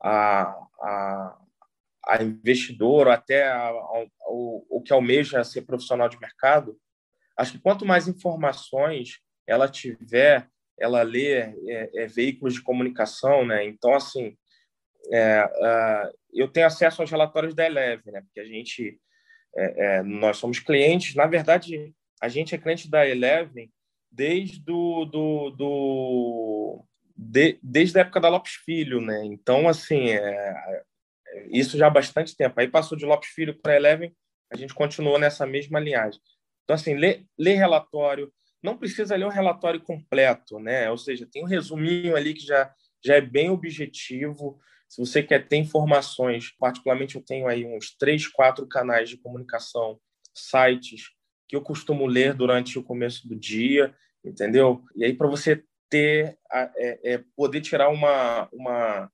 a, 0.00 0.54
a, 0.80 1.38
a 2.06 2.22
investidor, 2.22 3.08
ou 3.08 3.12
até 3.12 3.48
a, 3.48 3.68
a, 3.68 4.06
o, 4.28 4.78
o 4.78 4.82
que 4.82 4.92
almeja 4.92 5.44
ser 5.44 5.62
profissional 5.62 6.08
de 6.08 6.18
mercado, 6.18 6.78
acho 7.36 7.52
que 7.52 7.58
quanto 7.58 7.84
mais 7.84 8.08
informações 8.08 9.18
ela 9.46 9.68
tiver, 9.68 10.48
ela 10.78 11.02
lê 11.02 11.32
é, 11.32 11.90
é, 11.94 12.06
veículos 12.06 12.54
de 12.54 12.62
comunicação, 12.62 13.44
né? 13.44 13.64
Então, 13.64 13.94
assim, 13.94 14.36
é, 15.12 15.48
eu 16.32 16.48
tenho 16.48 16.66
acesso 16.66 17.02
aos 17.02 17.10
relatórios 17.10 17.54
da 17.54 17.66
Eleve, 17.66 18.10
né? 18.10 18.22
Porque 18.22 18.40
a 18.40 18.44
gente, 18.44 18.98
é, 19.56 19.84
é, 19.86 20.02
nós 20.02 20.36
somos 20.38 20.58
clientes, 20.58 21.14
na 21.14 21.26
verdade, 21.26 21.94
a 22.20 22.28
gente 22.28 22.54
é 22.54 22.58
cliente 22.58 22.90
da 22.90 23.06
Eleven 23.06 23.70
desde 24.10 24.60
do, 24.60 25.04
do, 25.06 25.50
do 25.50 26.84
de, 27.16 27.58
desde 27.62 27.98
a 27.98 28.02
época 28.02 28.20
da 28.20 28.28
Lopes 28.28 28.54
Filho, 28.64 29.00
né? 29.00 29.24
Então, 29.24 29.68
assim, 29.68 30.10
é, 30.10 30.82
isso 31.50 31.78
já 31.78 31.86
há 31.86 31.90
bastante 31.90 32.36
tempo. 32.36 32.58
Aí 32.60 32.68
passou 32.68 32.96
de 32.96 33.06
Lopes 33.06 33.30
Filho 33.30 33.58
para 33.60 33.76
Eleven, 33.76 34.14
a 34.50 34.56
gente 34.56 34.74
continuou 34.74 35.18
nessa 35.18 35.46
mesma 35.46 35.80
linhagem. 35.80 36.20
Então, 36.64 36.74
assim, 36.74 36.94
lê 36.94 37.54
relatório, 37.54 38.32
não 38.62 38.76
precisa 38.76 39.16
ler 39.16 39.26
um 39.26 39.30
relatório 39.30 39.80
completo, 39.80 40.58
né? 40.58 40.90
Ou 40.90 40.96
seja, 40.96 41.26
tem 41.30 41.42
um 41.42 41.48
resuminho 41.48 42.16
ali 42.16 42.34
que 42.34 42.46
já, 42.46 42.72
já 43.04 43.16
é 43.16 43.20
bem 43.20 43.50
objetivo. 43.50 44.58
Se 44.88 45.00
você 45.00 45.22
quer 45.22 45.48
ter 45.48 45.56
informações, 45.56 46.50
particularmente 46.58 47.16
eu 47.16 47.22
tenho 47.22 47.48
aí 47.48 47.64
uns 47.64 47.96
três, 47.96 48.26
quatro 48.28 48.66
canais 48.66 49.08
de 49.08 49.16
comunicação, 49.16 49.98
sites 50.34 51.10
que 51.48 51.56
eu 51.56 51.60
costumo 51.60 52.06
ler 52.06 52.34
durante 52.34 52.78
o 52.78 52.82
começo 52.82 53.26
do 53.28 53.34
dia, 53.34 53.94
entendeu? 54.24 54.82
E 54.94 55.04
aí 55.04 55.12
para 55.12 55.28
você 55.28 55.64
ter, 55.90 56.38
é, 56.50 57.14
é, 57.14 57.24
poder 57.36 57.60
tirar 57.60 57.90
uma, 57.90 58.48
uma 58.52 59.10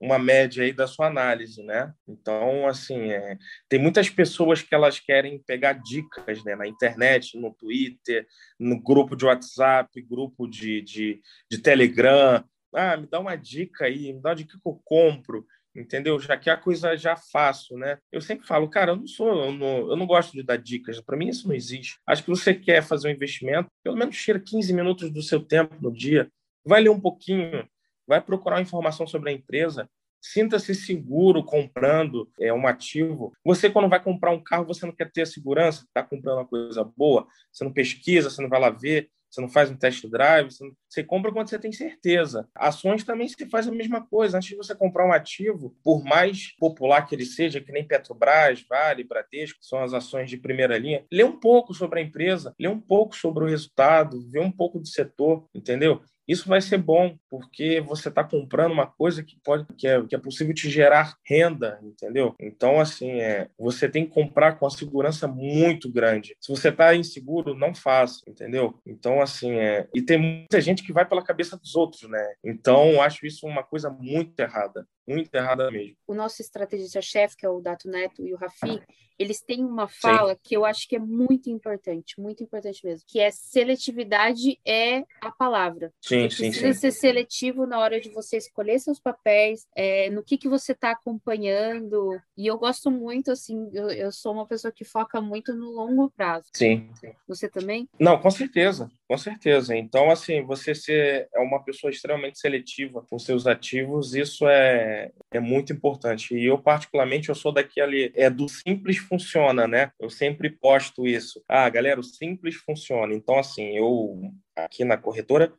uma 0.00 0.18
média 0.18 0.64
aí 0.64 0.72
da 0.72 0.86
sua 0.86 1.06
análise, 1.06 1.62
né? 1.62 1.92
Então, 2.06 2.66
assim, 2.66 3.10
é, 3.10 3.36
tem 3.68 3.80
muitas 3.80 4.08
pessoas 4.08 4.62
que 4.62 4.74
elas 4.74 5.00
querem 5.00 5.42
pegar 5.44 5.72
dicas 5.74 6.44
né, 6.44 6.54
na 6.54 6.66
internet, 6.66 7.36
no 7.36 7.52
Twitter, 7.52 8.26
no 8.58 8.80
grupo 8.80 9.16
de 9.16 9.24
WhatsApp, 9.24 10.00
grupo 10.02 10.46
de, 10.46 10.82
de, 10.82 11.20
de 11.50 11.58
Telegram. 11.58 12.44
Ah, 12.72 12.96
me 12.96 13.06
dá 13.06 13.18
uma 13.18 13.34
dica 13.34 13.86
aí, 13.86 14.12
me 14.12 14.20
dá 14.20 14.30
uma 14.30 14.36
dica 14.36 14.58
que 14.62 14.68
eu 14.68 14.80
compro, 14.84 15.44
entendeu? 15.74 16.18
Já 16.20 16.36
que 16.36 16.48
a 16.48 16.56
coisa 16.56 16.96
já 16.96 17.16
faço, 17.16 17.76
né? 17.76 17.98
Eu 18.12 18.20
sempre 18.20 18.46
falo, 18.46 18.68
cara, 18.68 18.92
eu 18.92 18.96
não 18.96 19.06
sou, 19.06 19.46
eu 19.46 19.52
não, 19.52 19.90
eu 19.90 19.96
não 19.96 20.06
gosto 20.06 20.32
de 20.32 20.44
dar 20.44 20.56
dicas. 20.56 21.00
Para 21.00 21.16
mim 21.16 21.28
isso 21.28 21.48
não 21.48 21.54
existe. 21.54 21.98
Acho 22.06 22.22
que 22.22 22.30
você 22.30 22.54
quer 22.54 22.82
fazer 22.82 23.08
um 23.08 23.12
investimento, 23.12 23.68
pelo 23.82 23.96
menos 23.96 24.16
tira 24.16 24.38
15 24.38 24.72
minutos 24.72 25.10
do 25.10 25.22
seu 25.22 25.40
tempo 25.40 25.74
no 25.80 25.92
dia, 25.92 26.30
vai 26.64 26.82
ler 26.82 26.90
um 26.90 27.00
pouquinho, 27.00 27.66
vai 28.08 28.20
procurar 28.20 28.62
informação 28.62 29.06
sobre 29.06 29.30
a 29.30 29.32
empresa, 29.32 29.88
sinta-se 30.20 30.74
seguro 30.74 31.44
comprando 31.44 32.28
é, 32.40 32.52
um 32.52 32.66
ativo. 32.66 33.32
Você, 33.44 33.70
quando 33.70 33.88
vai 33.88 34.02
comprar 34.02 34.32
um 34.32 34.42
carro, 34.42 34.66
você 34.66 34.84
não 34.86 34.92
quer 34.92 35.12
ter 35.12 35.22
a 35.22 35.26
segurança, 35.26 35.84
está 35.84 36.02
comprando 36.02 36.38
uma 36.38 36.46
coisa 36.46 36.82
boa, 36.82 37.26
você 37.52 37.62
não 37.62 37.72
pesquisa, 37.72 38.30
você 38.30 38.42
não 38.42 38.48
vai 38.48 38.60
lá 38.60 38.70
ver, 38.70 39.10
você 39.30 39.40
não 39.40 39.48
faz 39.48 39.70
um 39.70 39.76
test 39.76 40.06
drive, 40.06 40.50
você, 40.50 40.64
não... 40.64 40.72
você, 40.88 41.04
compra 41.04 41.32
quando 41.32 41.48
você 41.48 41.58
tem 41.58 41.72
certeza. 41.72 42.48
Ações 42.54 43.04
também 43.04 43.28
se 43.28 43.46
faz 43.46 43.68
a 43.68 43.72
mesma 43.72 44.04
coisa. 44.06 44.36
Antes 44.36 44.50
de 44.50 44.56
você 44.56 44.74
comprar 44.74 45.06
um 45.06 45.12
ativo, 45.12 45.76
por 45.82 46.04
mais 46.04 46.54
popular 46.58 47.02
que 47.02 47.14
ele 47.14 47.24
seja, 47.24 47.60
que 47.60 47.72
nem 47.72 47.86
Petrobras, 47.86 48.64
Vale, 48.68 49.04
Bradesco, 49.04 49.58
são 49.62 49.82
as 49.82 49.92
ações 49.92 50.30
de 50.30 50.36
primeira 50.36 50.78
linha, 50.78 51.04
lê 51.12 51.24
um 51.24 51.38
pouco 51.38 51.74
sobre 51.74 52.00
a 52.00 52.02
empresa, 52.02 52.54
lê 52.58 52.68
um 52.68 52.80
pouco 52.80 53.16
sobre 53.16 53.44
o 53.44 53.48
resultado, 53.48 54.20
vê 54.30 54.40
um 54.40 54.50
pouco 54.50 54.78
do 54.78 54.86
setor, 54.86 55.46
entendeu? 55.54 56.02
Isso 56.28 56.46
vai 56.46 56.60
ser 56.60 56.76
bom, 56.76 57.16
porque 57.30 57.80
você 57.80 58.10
está 58.10 58.22
comprando 58.22 58.72
uma 58.72 58.86
coisa 58.86 59.22
que 59.24 59.38
pode, 59.42 59.64
que 59.78 59.88
é, 59.88 60.02
que 60.04 60.14
é 60.14 60.18
possível 60.18 60.52
te 60.52 60.68
gerar 60.68 61.16
renda, 61.24 61.80
entendeu? 61.82 62.34
Então, 62.38 62.78
assim, 62.78 63.12
é, 63.12 63.48
você 63.58 63.88
tem 63.88 64.04
que 64.04 64.12
comprar 64.12 64.58
com 64.58 64.66
uma 64.66 64.70
segurança 64.70 65.26
muito 65.26 65.90
grande. 65.90 66.36
Se 66.38 66.50
você 66.52 66.68
está 66.68 66.94
inseguro, 66.94 67.54
não 67.54 67.74
faça, 67.74 68.20
entendeu? 68.28 68.78
Então, 68.86 69.22
assim, 69.22 69.52
é, 69.52 69.88
e 69.94 70.02
tem 70.02 70.18
muita 70.18 70.60
gente 70.60 70.77
que 70.82 70.92
vai 70.92 71.06
pela 71.06 71.24
cabeça 71.24 71.56
dos 71.56 71.74
outros, 71.74 72.08
né? 72.08 72.34
Então, 72.44 73.00
acho 73.02 73.26
isso 73.26 73.46
uma 73.46 73.62
coisa 73.62 73.90
muito 73.90 74.38
errada, 74.40 74.86
muito 75.08 75.34
errada 75.34 75.70
mesmo. 75.70 75.96
O 76.06 76.14
nosso 76.14 76.42
estrategista-chefe, 76.42 77.36
que 77.36 77.46
é 77.46 77.48
o 77.48 77.60
Dato 77.60 77.88
Neto 77.88 78.26
e 78.26 78.32
o 78.32 78.36
Rafi, 78.36 78.80
eles 79.18 79.40
têm 79.40 79.64
uma 79.64 79.88
fala 79.88 80.34
Sim. 80.34 80.40
que 80.44 80.56
eu 80.56 80.64
acho 80.64 80.88
que 80.88 80.96
é 80.96 80.98
muito 80.98 81.50
importante, 81.50 82.20
muito 82.20 82.42
importante 82.42 82.84
mesmo, 82.84 83.04
que 83.06 83.18
é 83.18 83.30
seletividade 83.30 84.58
é 84.64 85.02
a 85.20 85.32
palavra. 85.32 85.92
Sim, 86.00 86.30
você 86.30 86.48
precisa 86.48 86.72
sim, 86.72 86.80
ser 86.80 86.92
seletivo 86.92 87.66
na 87.66 87.80
hora 87.80 88.00
de 88.00 88.08
você 88.10 88.36
escolher 88.36 88.78
seus 88.78 89.00
papéis, 89.00 89.66
é, 89.74 90.08
no 90.10 90.22
que, 90.22 90.38
que 90.38 90.48
você 90.48 90.72
está 90.72 90.92
acompanhando. 90.92 92.18
E 92.36 92.46
eu 92.46 92.56
gosto 92.56 92.90
muito, 92.90 93.32
assim, 93.32 93.68
eu, 93.72 93.90
eu, 93.90 94.12
sou 94.12 94.32
uma 94.32 94.46
pessoa 94.46 94.70
que 94.70 94.84
foca 94.84 95.20
muito 95.20 95.52
no 95.52 95.70
longo 95.70 96.10
prazo. 96.10 96.46
Sim. 96.54 96.88
Você 97.26 97.48
também? 97.48 97.88
Não, 97.98 98.20
com 98.20 98.30
certeza, 98.30 98.88
com 99.08 99.18
certeza. 99.18 99.76
Então, 99.76 100.10
assim, 100.10 100.44
você 100.44 100.74
ser 100.74 101.28
é 101.34 101.40
uma 101.40 101.62
pessoa 101.62 101.90
extremamente 101.90 102.38
seletiva 102.38 103.04
com 103.08 103.18
seus 103.18 103.46
ativos, 103.46 104.14
isso 104.14 104.46
é, 104.46 104.97
é 105.30 105.40
muito 105.40 105.72
importante. 105.72 106.34
E 106.34 106.44
eu, 106.46 106.58
particularmente, 106.58 107.28
eu 107.28 107.34
sou 107.34 107.52
daquele, 107.52 108.12
é 108.14 108.28
do 108.28 108.48
simples 108.48 108.98
funciona, 108.98 109.66
né? 109.66 109.90
Eu 109.98 110.10
sempre 110.10 110.50
posto 110.50 111.06
isso. 111.06 111.42
Ah, 111.48 111.68
galera, 111.68 112.00
o 112.00 112.04
simples 112.04 112.56
funciona. 112.56 113.14
Então, 113.14 113.38
assim, 113.38 113.76
eu 113.76 114.20
aqui 114.56 114.84
na 114.84 114.96
corretora, 114.96 115.52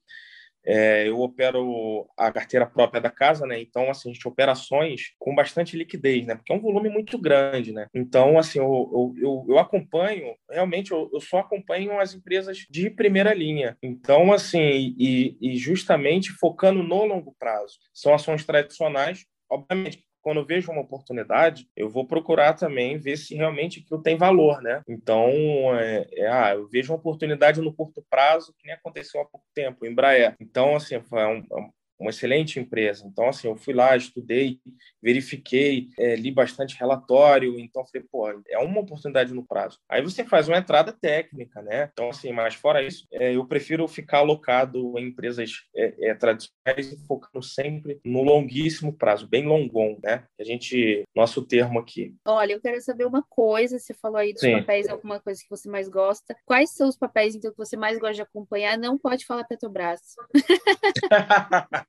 é, 0.66 1.08
eu 1.08 1.20
opero 1.20 2.08
a 2.18 2.32
carteira 2.32 2.66
própria 2.66 3.02
da 3.02 3.10
casa, 3.10 3.46
né? 3.46 3.60
Então, 3.60 3.90
assim, 3.90 4.10
a 4.10 4.14
gente 4.14 4.28
opera 4.28 4.52
ações 4.52 5.14
com 5.18 5.34
bastante 5.34 5.78
liquidez, 5.78 6.26
né? 6.26 6.36
Porque 6.36 6.52
é 6.52 6.56
um 6.56 6.62
volume 6.62 6.90
muito 6.90 7.18
grande, 7.18 7.72
né? 7.72 7.88
Então, 7.94 8.38
assim, 8.38 8.60
eu, 8.60 9.14
eu, 9.18 9.46
eu 9.48 9.60
acompanho, 9.60 10.36
realmente, 10.50 10.92
eu, 10.92 11.10
eu 11.14 11.20
só 11.20 11.40
acompanho 11.40 12.00
as 12.00 12.14
empresas 12.14 12.66
de 12.70 12.90
primeira 12.90 13.34
linha. 13.34 13.78
Então, 13.82 14.32
assim, 14.32 14.96
e, 14.98 15.38
e 15.42 15.58
justamente 15.58 16.32
focando 16.32 16.84
no 16.84 17.06
longo 17.06 17.36
prazo. 17.40 17.78
São 17.94 18.14
ações 18.14 18.46
tradicionais, 18.46 19.26
obviamente, 19.50 20.04
quando 20.22 20.38
eu 20.38 20.46
vejo 20.46 20.72
uma 20.72 20.82
oportunidade, 20.82 21.68
eu 21.76 21.90
vou 21.90 22.06
procurar 22.06 22.54
também 22.54 22.98
ver 22.98 23.18
se 23.18 23.36
realmente 23.36 23.80
aquilo 23.80 24.02
tem 24.02 24.18
valor, 24.18 24.62
né? 24.62 24.82
Então, 24.88 25.30
é, 25.76 26.08
é, 26.14 26.28
ah, 26.28 26.54
eu 26.56 26.68
vejo 26.68 26.92
uma 26.92 27.00
oportunidade 27.00 27.62
no 27.62 27.74
curto 27.74 28.04
prazo, 28.10 28.54
que 28.58 28.68
nem 28.68 28.76
aconteceu 28.76 29.22
há 29.22 29.26
pouco 29.26 29.46
tempo, 29.54 29.86
em 29.86 29.92
Embraer. 29.92 30.36
Então, 30.40 30.76
assim, 30.76 30.96
é 30.96 31.00
um, 31.28 31.38
é 31.40 31.70
uma 32.00 32.12
excelente 32.12 32.60
empresa. 32.60 33.06
Então, 33.06 33.28
assim, 33.28 33.48
eu 33.48 33.56
fui 33.56 33.74
lá, 33.74 33.96
estudei, 33.96 34.60
verifiquei, 35.02 35.90
é, 36.00 36.16
li 36.16 36.32
bastante 36.32 36.78
relatório, 36.78 37.60
então 37.60 37.86
falei, 37.86 38.08
pô, 38.10 38.30
é 38.48 38.58
uma 38.60 38.80
oportunidade 38.80 39.34
no 39.34 39.46
prazo. 39.46 39.78
Aí 39.90 40.02
você 40.02 40.24
faz 40.24 40.48
uma 40.48 40.58
entrada 40.58 40.94
técnica, 40.94 41.62
né? 41.62 41.90
Então, 41.92 42.10
assim, 42.10 42.32
mas 42.32 42.56
fora 42.56 42.82
isso, 42.82 43.06
é, 43.12 43.36
eu 43.36 43.46
prefiro 43.46 43.88
ficar 43.88 44.20
alocado 44.20 44.98
em 44.98 45.08
empresas 45.08 45.64
é, 45.76 46.10
é 46.10 46.16
tradicionais 46.16 46.94
e 46.94 46.98
focando 47.06 47.44
sempre 47.44 48.00
no 48.06 48.24
longuíssimo 48.24 48.94
prazo, 48.94 49.28
bem 49.28 49.46
longon, 49.46 49.98
né? 50.02 50.24
A 50.40 50.44
gente, 50.44 51.04
nosso 51.16 51.46
termo 51.46 51.80
aqui. 51.80 52.16
Olha, 52.26 52.54
eu 52.54 52.62
quero 52.62 52.80
saber 52.82 53.06
uma 53.06 53.24
coisa, 53.24 53.78
você 53.78 53.94
falou 53.94 54.18
aí 54.18 54.32
dos 54.32 54.42
Sim. 54.42 54.60
papéis, 54.60 54.88
alguma 54.88 55.20
coisa 55.20 55.42
que 55.42 55.50
você 55.50 55.70
mais 55.70 55.90
gosta. 55.90 56.36
Quais 56.46 56.72
são 56.72 56.88
os 56.88 56.98
papéis, 56.98 57.36
então, 57.36 57.52
que 57.52 57.58
você 57.58 57.76
mais 57.76 58.00
gosta 58.00 58.16
de 58.16 58.22
acompanhar? 58.22 58.78
Não 58.78 58.98
pode 58.98 59.26
falar 59.26 59.44
Petrobras. 59.44 60.00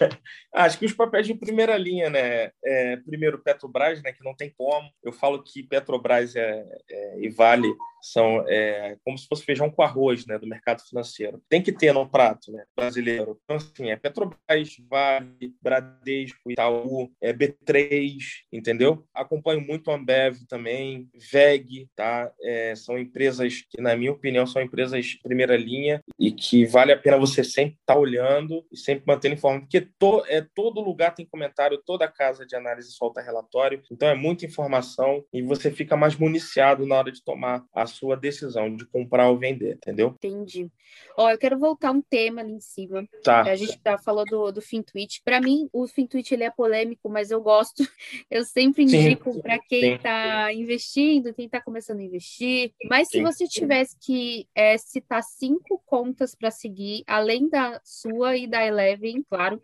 Acho 0.52 0.78
que 0.78 0.86
os 0.86 0.92
papéis 0.92 1.26
de 1.26 1.34
primeira 1.34 1.76
linha, 1.76 2.10
né? 2.10 2.50
É, 2.64 2.96
primeiro, 2.96 3.38
Petrobras, 3.38 4.02
né? 4.02 4.12
Que 4.12 4.24
não 4.24 4.34
tem 4.34 4.50
como. 4.50 4.90
Eu 5.02 5.12
falo 5.12 5.42
que 5.42 5.62
Petrobras 5.62 6.34
é, 6.36 6.64
é, 6.90 7.20
e 7.20 7.28
Vale 7.28 7.68
são 8.02 8.44
é, 8.48 8.96
como 9.04 9.18
se 9.18 9.26
fosse 9.26 9.44
feijão 9.44 9.70
com 9.70 9.82
arroz, 9.82 10.26
né? 10.26 10.38
Do 10.38 10.46
mercado 10.46 10.82
financeiro. 10.82 11.42
Tem 11.48 11.62
que 11.62 11.72
ter 11.72 11.92
no 11.92 12.08
prato, 12.08 12.50
né? 12.50 12.64
Brasileiro. 12.74 13.38
Então, 13.44 13.56
assim, 13.56 13.90
é 13.90 13.96
Petrobras, 13.96 14.76
Vale, 14.88 15.54
Bradesco, 15.62 16.50
Itaú, 16.50 17.10
é 17.20 17.32
B3, 17.32 18.18
entendeu? 18.52 19.06
Acompanho 19.14 19.60
muito 19.60 19.90
a 19.90 19.94
Ambev 19.94 20.38
também, 20.48 21.08
VEG, 21.14 21.88
tá? 21.94 22.32
É, 22.42 22.74
são 22.74 22.98
empresas 22.98 23.62
que, 23.68 23.80
na 23.80 23.96
minha 23.96 24.12
opinião, 24.12 24.46
são 24.46 24.62
empresas 24.62 25.04
de 25.04 25.18
primeira 25.22 25.56
linha 25.56 26.02
e 26.18 26.32
que 26.32 26.64
vale 26.64 26.92
a 26.92 26.98
pena 26.98 27.18
você 27.18 27.44
sempre 27.44 27.76
estar 27.80 27.94
tá 27.94 27.98
olhando 27.98 28.64
e 28.72 28.76
sempre 28.76 29.04
mantendo 29.06 29.34
informado 29.34 29.62
porque 29.62 29.88
to, 29.98 30.24
é, 30.26 30.46
todo 30.54 30.80
lugar 30.80 31.14
tem 31.14 31.26
comentário, 31.26 31.82
toda 31.84 32.08
casa 32.08 32.46
de 32.46 32.56
análise 32.56 32.92
solta 32.92 33.20
relatório, 33.20 33.82
então 33.90 34.08
é 34.08 34.14
muita 34.14 34.46
informação 34.46 35.24
e 35.32 35.42
você 35.42 35.70
fica 35.70 35.96
mais 35.96 36.16
municiado 36.16 36.86
na 36.86 36.96
hora 36.96 37.12
de 37.12 37.22
tomar 37.22 37.64
a 37.74 37.86
sua 37.86 38.16
decisão 38.16 38.74
de 38.74 38.86
comprar 38.86 39.28
ou 39.28 39.38
vender, 39.38 39.74
entendeu? 39.74 40.08
Entendi. 40.08 40.70
Ó, 41.16 41.30
eu 41.30 41.38
quero 41.38 41.58
voltar 41.58 41.90
um 41.90 42.00
tema 42.00 42.40
ali 42.40 42.52
em 42.52 42.60
cima. 42.60 43.06
Tá. 43.22 43.42
A 43.42 43.56
gente 43.56 43.78
tá 43.80 43.98
falando 43.98 44.30
do, 44.30 44.52
do 44.52 44.62
FinTwitch. 44.62 45.20
Para 45.24 45.40
mim, 45.40 45.68
o 45.72 45.86
FinTwitch 45.86 46.32
ele 46.32 46.44
é 46.44 46.50
polêmico, 46.50 47.08
mas 47.08 47.30
eu 47.30 47.40
gosto. 47.40 47.82
Eu 48.30 48.44
sempre 48.44 48.84
indico 48.84 49.40
para 49.42 49.58
quem 49.58 49.94
está 49.94 50.52
investindo, 50.52 51.34
quem 51.34 51.46
está 51.46 51.60
começando 51.60 52.00
a 52.00 52.04
investir. 52.04 52.72
Mas 52.88 53.08
se 53.08 53.20
você 53.20 53.46
tivesse 53.46 53.96
que 53.98 54.46
é, 54.54 54.78
citar 54.78 55.22
cinco 55.22 55.82
contas 55.84 56.34
para 56.34 56.50
seguir, 56.50 57.02
além 57.06 57.48
da 57.48 57.80
sua 57.84 58.36
e 58.36 58.46
da 58.46 58.64
Eleven, 58.64 59.24
claro. 59.28 59.60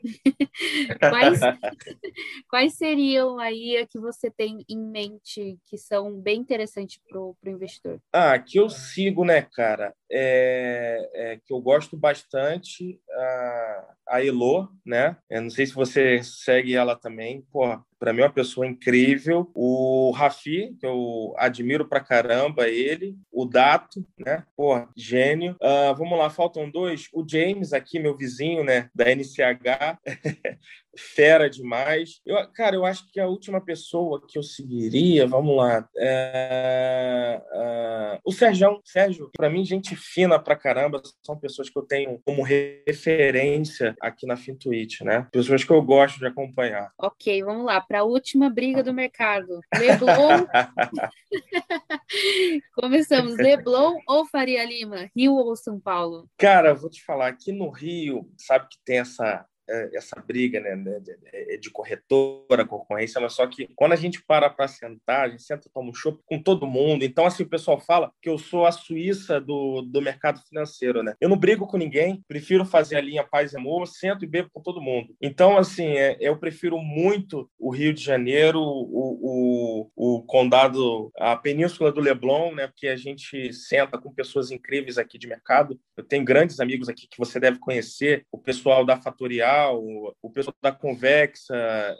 Quais, 0.99 1.41
quais 2.49 2.75
seriam 2.75 3.39
aí 3.39 3.77
a 3.77 3.87
que 3.87 3.99
você 3.99 4.31
tem 4.31 4.65
em 4.69 4.79
mente 4.79 5.59
que 5.67 5.77
são 5.77 6.19
bem 6.21 6.41
interessantes 6.41 7.01
para 7.09 7.21
o 7.21 7.37
investidor? 7.47 8.01
Ah, 8.13 8.39
que 8.39 8.59
eu 8.59 8.69
sigo, 8.69 9.25
né, 9.25 9.43
cara? 9.43 9.95
É, 10.11 11.11
é, 11.15 11.41
que 11.45 11.53
eu 11.53 11.61
gosto 11.61 11.97
bastante 11.97 13.01
a, 13.11 13.95
a 14.09 14.25
Elo, 14.25 14.69
né? 14.85 15.17
Eu 15.29 15.43
não 15.43 15.51
sei 15.51 15.67
se 15.67 15.75
você 15.75 16.23
segue 16.23 16.75
ela 16.75 16.97
também. 16.97 17.43
Pô, 17.51 17.79
para 17.99 18.13
mim 18.13 18.21
é 18.21 18.25
uma 18.25 18.33
pessoa 18.33 18.67
incrível. 18.67 19.51
O 19.55 20.11
Rafi, 20.13 20.77
que 20.79 20.87
eu 20.87 21.35
admiro 21.39 21.89
pra 21.89 22.01
caramba 22.01 22.69
ele. 22.69 23.17
O 23.33 23.45
Dato, 23.45 24.05
né? 24.19 24.45
Pô, 24.57 24.87
gênio. 24.97 25.57
Uh, 25.63 25.95
vamos 25.97 26.19
lá, 26.19 26.31
faltam 26.31 26.71
dois. 26.71 27.09
O 27.13 27.25
James 27.29 27.73
aqui, 27.73 27.99
meu 27.99 28.17
vizinho, 28.17 28.65
né? 28.65 28.91
Da 28.95 29.05
NCH. 29.11 29.99
fera 30.97 31.49
demais. 31.49 32.21
Eu, 32.25 32.37
cara, 32.53 32.75
eu 32.75 32.85
acho 32.85 33.11
que 33.13 33.21
a 33.21 33.27
última 33.27 33.61
pessoa 33.61 34.23
que 34.27 34.39
eu 34.39 34.43
seguiria, 34.43 35.27
vamos 35.27 35.57
lá, 35.57 35.87
é, 35.97 37.43
é, 37.53 38.21
o 38.25 38.33
Sérgio. 38.33 38.81
Sérgio, 38.85 39.31
para 39.37 39.51
mim, 39.51 39.65
gente 39.65 39.95
fina 39.95 40.39
pra 40.39 40.57
caramba, 40.57 41.03
são 41.23 41.39
pessoas 41.39 41.69
que 41.69 41.79
eu 41.79 41.83
tenho 41.83 42.21
como 42.25 42.43
referência 42.43 43.95
aqui 44.01 44.27
na 44.27 44.37
Fintuit, 44.37 45.05
né? 45.05 45.27
Pessoas 45.31 45.63
que 45.63 45.71
eu 45.71 45.83
gosto 45.83 46.19
de 46.19 46.27
acompanhar. 46.27 46.91
Ok, 46.99 47.43
vamos 47.43 47.67
lá, 47.67 47.81
para 47.87 48.01
a 48.01 48.05
última 48.05 48.51
briga 48.51 48.83
do 48.83 48.93
mercado. 48.93 49.61
Leblon. 49.75 50.47
Começamos. 52.75 53.37
Leblon 53.37 53.99
ou 54.07 54.27
Faria 54.27 54.65
Lima? 54.65 55.11
Rio 55.15 55.35
ou 55.35 55.57
São 55.57 55.81
Paulo? 55.81 56.29
Cara, 56.37 56.75
vou 56.75 56.91
te 56.91 57.03
falar, 57.05 57.29
aqui 57.29 57.53
no 57.53 57.71
Rio, 57.71 58.29
sabe 58.37 58.67
que 58.69 58.79
tem 58.85 58.99
essa 58.99 59.47
essa 59.93 60.21
briga 60.21 60.61
né, 60.61 60.77
de, 61.01 61.59
de 61.59 61.71
corretora, 61.71 62.67
concorrência, 62.67 63.21
mas 63.21 63.33
só 63.33 63.47
que 63.47 63.69
quando 63.75 63.93
a 63.93 63.97
gente 63.97 64.23
para 64.23 64.49
para 64.49 64.69
sentar, 64.69 65.27
a 65.27 65.29
gente 65.29 65.43
senta, 65.43 65.71
toma 65.73 65.91
um 65.91 65.95
chopp 65.95 66.21
com 66.25 66.41
todo 66.41 66.67
mundo. 66.67 67.05
Então, 67.05 67.27
assim, 67.27 67.43
o 67.43 67.49
pessoal 67.49 67.81
fala 67.81 68.13
que 68.23 68.29
eu 68.29 68.39
sou 68.39 68.67
a 68.67 68.73
Suíça 68.73 69.41
do, 69.41 69.83
do 69.83 70.01
mercado 70.01 70.41
financeiro, 70.49 71.03
né? 71.03 71.15
Eu 71.21 71.29
não 71.29 71.37
brigo 71.37 71.67
com 71.67 71.77
ninguém, 71.77 72.23
prefiro 72.29 72.65
fazer 72.65 72.97
a 72.97 73.01
linha 73.01 73.25
paz 73.25 73.53
e 73.53 73.57
amor, 73.57 73.87
sento 73.87 74.25
e 74.25 74.29
bebo 74.29 74.51
com 74.53 74.61
todo 74.61 74.81
mundo. 74.81 75.15
Então, 75.21 75.57
assim, 75.57 75.89
é, 75.89 76.17
eu 76.21 76.37
prefiro 76.39 76.79
muito 76.79 77.51
o 77.59 77.71
Rio 77.71 77.93
de 77.93 78.03
Janeiro, 78.03 78.61
o, 78.61 79.91
o, 79.97 80.17
o 80.17 80.23
condado, 80.23 81.11
a 81.17 81.37
península 81.37 81.91
do 81.91 82.01
Leblon, 82.01 82.55
né? 82.55 82.67
Porque 82.67 82.89
a 82.89 82.97
gente 82.97 83.53
senta 83.53 83.99
com 83.99 84.13
pessoas 84.13 84.51
incríveis 84.51 84.99
aqui 84.99 85.19
de 85.19 85.27
mercado. 85.27 85.79
Eu 85.97 86.05
tenho 86.05 86.25
grandes 86.25 86.61
amigos 86.61 86.89
aqui 86.89 87.07
que 87.09 87.19
você 87.19 87.41
deve 87.41 87.59
conhecer, 87.59 88.25
o 88.31 88.39
pessoal 88.39 88.85
da 88.85 89.01
Fatorial, 89.01 89.56
o 89.71 90.31
pessoal 90.33 90.55
da 90.63 90.73
Convexa, 90.73 91.55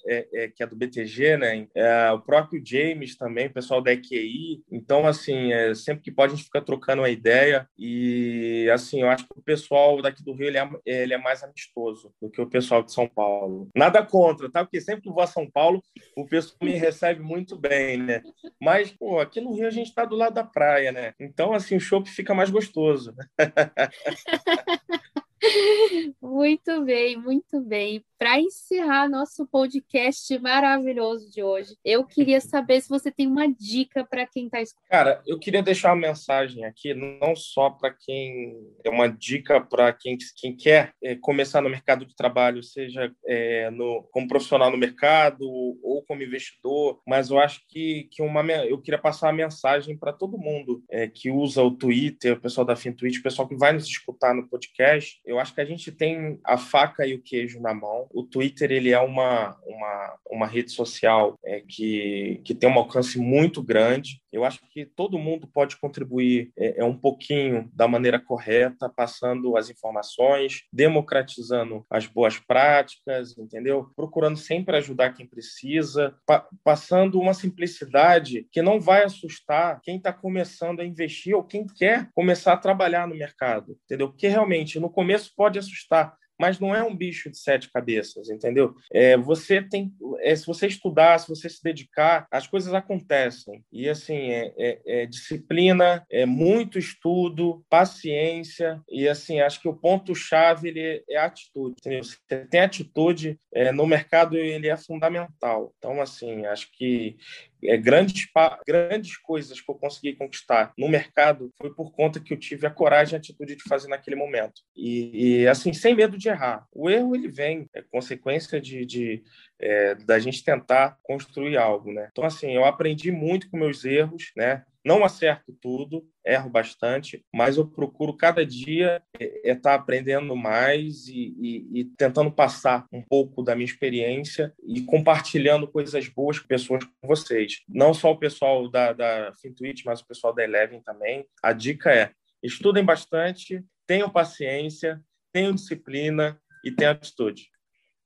é, 0.07 0.29
é, 0.33 0.49
que 0.49 0.63
é 0.63 0.67
do 0.67 0.77
BTG, 0.77 1.37
né? 1.37 1.67
É, 1.75 2.11
o 2.13 2.21
próprio 2.21 2.63
James 2.65 3.17
também, 3.17 3.47
o 3.47 3.53
pessoal 3.53 3.81
da 3.81 3.93
EQI. 3.93 4.63
Então, 4.71 5.07
assim, 5.07 5.53
é, 5.53 5.75
sempre 5.75 6.03
que 6.03 6.11
pode 6.11 6.27
a 6.33 6.37
gente 6.37 6.45
fica 6.45 6.61
trocando 6.61 7.03
uma 7.03 7.09
ideia 7.09 7.69
e, 7.79 8.69
assim, 8.73 9.03
eu 9.03 9.09
acho 9.09 9.25
que 9.25 9.39
o 9.39 9.43
pessoal 9.43 10.03
daqui 10.03 10.23
do 10.25 10.33
Rio 10.33 10.49
ele 10.49 10.59
é, 10.59 10.71
ele 10.85 11.15
é 11.15 11.19
mais 11.19 11.43
amistoso 11.43 12.13
do 12.21 12.31
que 12.31 12.41
o 12.41 12.49
pessoal 12.49 12.83
de 12.83 12.93
São 12.93 13.09
Paulo. 13.09 13.69
Nada 13.75 14.05
contra, 14.05 14.51
tá? 14.51 14.65
Porque 14.65 14.81
sempre 14.81 15.03
que 15.03 15.11
vou 15.11 15.23
a 15.23 15.27
São 15.27 15.49
Paulo, 15.51 15.83
o 16.17 16.27
pessoal 16.27 16.57
me 16.63 16.73
recebe 16.73 17.23
muito 17.23 17.57
bem, 17.57 17.99
né? 17.99 18.23
Mas, 18.61 18.91
pô, 18.91 19.19
aqui 19.21 19.41
no 19.41 19.55
Rio 19.55 19.67
a 19.67 19.71
gente 19.71 19.89
está 19.89 20.05
do 20.05 20.17
lado 20.17 20.35
da 20.35 20.45
praia, 20.45 20.93
né? 20.93 21.15
Então, 21.19 21.53
assim, 21.53 21.77
o 21.77 21.81
show 21.81 22.05
fica 22.05 22.35
mais 22.35 22.51
gostoso. 22.51 23.15
Muito 26.21 26.85
bem, 26.85 27.17
muito 27.17 27.61
bem. 27.61 28.05
Para 28.19 28.41
encerrar 28.41 29.09
nosso 29.09 29.47
podcast 29.47 30.39
maravilhoso 30.39 31.31
de 31.31 31.43
hoje, 31.43 31.77
eu 31.85 32.05
queria 32.05 32.41
saber 32.41 32.81
se 32.81 32.89
você 32.89 33.11
tem 33.11 33.27
uma 33.27 33.47
dica 33.47 34.05
para 34.05 34.27
quem 34.27 34.47
está 34.47 34.61
escutando. 34.61 34.89
Cara, 34.89 35.23
eu 35.27 35.39
queria 35.39 35.63
deixar 35.63 35.91
uma 35.91 36.09
mensagem 36.09 36.65
aqui, 36.65 36.95
não 36.95 37.37
só 37.37 37.69
para 37.69 37.93
quem. 37.93 38.57
É 38.85 38.89
uma 38.89 39.09
dica 39.09 39.61
para 39.61 39.93
quem, 39.93 40.17
quem 40.37 40.57
quer 40.57 40.95
é, 41.03 41.15
começar 41.15 41.61
no 41.61 41.69
mercado 41.69 42.07
de 42.07 42.17
trabalho, 42.17 42.63
seja 42.63 43.13
é, 43.27 43.71
no, 43.71 44.03
como 44.11 44.29
profissional 44.29 44.71
no 44.71 44.79
mercado 44.79 45.45
ou 45.83 46.03
como 46.07 46.23
investidor, 46.23 47.01
mas 47.07 47.31
eu 47.31 47.39
acho 47.39 47.61
que, 47.69 48.09
que 48.11 48.23
uma, 48.23 48.43
eu 48.65 48.81
queria 48.81 49.01
passar 49.01 49.27
uma 49.27 49.33
mensagem 49.35 49.97
para 49.97 50.13
todo 50.13 50.39
mundo 50.39 50.83
é, 50.91 51.07
que 51.07 51.31
usa 51.31 51.63
o 51.63 51.71
Twitter, 51.71 52.33
o 52.33 52.41
pessoal 52.41 52.65
da 52.65 52.77
FinTwitch, 52.77 53.19
o 53.19 53.23
pessoal 53.23 53.47
que 53.47 53.57
vai 53.57 53.73
nos 53.73 53.85
escutar 53.85 54.35
no 54.35 54.49
podcast. 54.49 55.21
Eu 55.25 55.36
acho 55.39 55.55
que 55.55 55.61
a 55.61 55.65
gente 55.65 55.91
tem 55.93 56.39
a 56.45 56.57
faca 56.57 57.07
e 57.07 57.15
o 57.15 57.23
queijo 57.23 57.61
na 57.61 57.75
mão. 57.75 58.07
O 58.13 58.23
Twitter 58.23 58.71
ele 58.71 58.91
é 58.91 59.01
uma, 59.01 59.57
uma, 59.67 60.19
uma 60.31 60.47
rede 60.47 60.73
social 60.73 61.39
é, 61.45 61.61
que, 61.61 62.41
que 62.45 62.55
tem 62.55 62.69
um 62.69 62.79
alcance 62.79 63.19
muito 63.19 63.63
grande. 63.63 64.21
Eu 64.37 64.45
acho 64.45 64.61
que 64.69 64.85
todo 64.85 65.19
mundo 65.19 65.47
pode 65.47 65.79
contribuir 65.79 66.53
é, 66.59 66.81
é 66.81 66.85
um 66.85 66.97
pouquinho 66.97 67.71
da 67.73 67.89
maneira 67.89 68.21
correta, 68.21 68.87
passando 68.87 69.57
as 69.57 69.71
informações, 69.71 70.65
democratizando 70.71 71.87
as 71.89 72.07
boas 72.07 72.39
práticas, 72.39 73.37
entendeu? 73.39 73.91
Procurando 73.97 74.37
sempre 74.37 74.77
ajudar 74.77 75.15
quem 75.15 75.27
precisa, 75.27 76.15
pa 76.27 76.47
passando 76.63 77.19
uma 77.19 77.33
simplicidade 77.33 78.47
que 78.53 78.61
não 78.61 78.79
vai 78.79 79.05
assustar 79.05 79.81
quem 79.83 79.97
está 79.97 80.13
começando 80.13 80.81
a 80.81 80.85
investir 80.85 81.35
ou 81.35 81.43
quem 81.43 81.67
quer 81.67 82.11
começar 82.15 82.53
a 82.53 82.59
trabalhar 82.59 83.09
no 83.09 83.17
mercado, 83.17 83.79
entendeu? 83.85 84.11
Porque 84.11 84.29
realmente 84.29 84.79
no 84.79 84.91
começo 84.91 85.33
pode 85.35 85.59
assustar, 85.59 86.15
mas 86.39 86.59
não 86.61 86.75
é 86.75 86.83
um 86.83 86.95
bicho 86.95 87.31
de 87.31 87.39
sete 87.39 87.71
cabeças, 87.71 88.29
entendeu? 88.29 88.75
É, 88.93 89.17
você 89.17 89.63
tem, 89.63 89.93
é, 90.21 90.35
se 90.35 90.47
você 90.47 90.67
estudar, 90.67 91.19
se 91.19 91.29
você 91.29 91.49
se 91.49 91.63
dedicar, 91.63 92.27
as 92.31 92.47
coisas 92.47 92.73
acontecem. 92.75 93.65
E 93.73 93.89
assim, 93.89 94.31
é, 94.31 94.53
é, 94.57 94.81
é 95.03 95.07
disciplina, 95.07 96.05
é 96.11 96.27
muito 96.27 96.79
estudo, 96.79 97.65
paciência 97.69 98.81
e 98.89 99.09
assim, 99.09 99.41
acho 99.41 99.61
que 99.61 99.69
o 99.69 99.77
ponto 99.77 100.15
chave 100.15 100.69
ele 100.69 101.05
é 101.09 101.17
a 101.17 101.27
atitude. 101.27 101.77
Entendeu? 101.79 102.05
Você 102.05 102.47
tem 102.47 102.61
atitude 102.61 103.39
é, 103.53 103.73
no 103.73 103.87
mercado, 103.87 104.37
ele 104.37 104.69
é 104.69 104.77
fundamental. 104.77 105.73
Então 105.79 106.01
assim, 106.01 106.45
acho 106.47 106.71
que 106.73 107.17
é, 107.65 107.77
grandes, 107.77 108.27
grandes 108.67 109.17
coisas 109.17 109.61
que 109.61 109.71
eu 109.71 109.75
consegui 109.75 110.15
conquistar 110.15 110.73
no 110.77 110.89
mercado 110.89 111.53
foi 111.59 111.73
por 111.75 111.93
conta 111.93 112.21
que 112.21 112.33
eu 112.33 112.39
tive 112.39 112.67
a 112.67 112.71
coragem 112.71 113.15
e 113.15 113.17
a 113.17 113.19
atitude 113.19 113.57
de 113.57 113.63
fazer 113.65 113.89
naquele 113.89 114.17
momento. 114.17 114.63
E, 114.77 115.41
e 115.41 115.49
assim, 115.49 115.73
sem 115.73 115.95
medo 115.95 116.19
de 116.19 116.29
errar. 116.29 116.67
O 116.73 116.91
erro 116.91 117.15
ele 117.15 117.29
vem, 117.29 117.69
é 117.75 117.83
consequência 117.83 118.61
de, 118.61 118.85
de 118.85 119.23
é, 119.59 119.95
da 119.95 120.19
gente 120.19 120.45
tentar 120.45 120.99
construir 121.03 121.57
algo, 121.57 121.93
né? 121.93 122.09
Então 122.13 122.25
assim, 122.25 122.53
eu 122.55 122.65
aprendi 122.65 123.11
muito 123.11 123.49
com 123.51 123.57
meus 123.57 123.85
erros, 123.85 124.33
né? 124.37 124.65
Não 124.87 125.05
acerto 125.05 125.53
tudo, 125.61 126.09
erro 126.25 126.49
bastante, 126.49 127.27
mas 127.35 127.57
eu 127.57 127.67
procuro 127.67 128.17
cada 128.17 128.47
dia 128.47 129.03
estar 129.21 129.25
é, 129.25 129.51
é 129.51 129.55
tá 129.57 129.75
aprendendo 129.75 130.37
mais 130.37 131.09
e, 131.09 131.35
e, 131.41 131.81
e, 131.81 131.85
tentando 131.97 132.31
passar 132.31 132.87
um 132.93 133.03
pouco 133.03 133.43
da 133.43 133.57
minha 133.57 133.65
experiência 133.65 134.55
e 134.63 134.81
compartilhando 134.83 135.67
coisas 135.67 136.07
boas 136.07 136.39
com 136.39 136.47
pessoas 136.47 136.85
como 136.85 137.17
vocês. 137.17 137.65
Não 137.69 137.93
só 137.93 138.13
o 138.13 138.17
pessoal 138.17 138.71
da, 138.71 138.93
da 138.93 139.33
Fintuit, 139.43 139.85
mas 139.85 140.01
o 140.01 140.07
pessoal 140.07 140.33
da 140.33 140.45
Eleven 140.45 140.81
também. 140.83 141.27
A 141.43 141.53
dica 141.53 141.93
é 141.93 142.13
estudem 142.41 142.85
bastante, 142.85 143.65
tenham 143.89 144.09
paciência, 144.09 145.03
tenham 145.33 145.53
disciplina 145.53 146.41
e 146.65 146.71
tenham 146.71 146.93
atitude. 146.93 147.51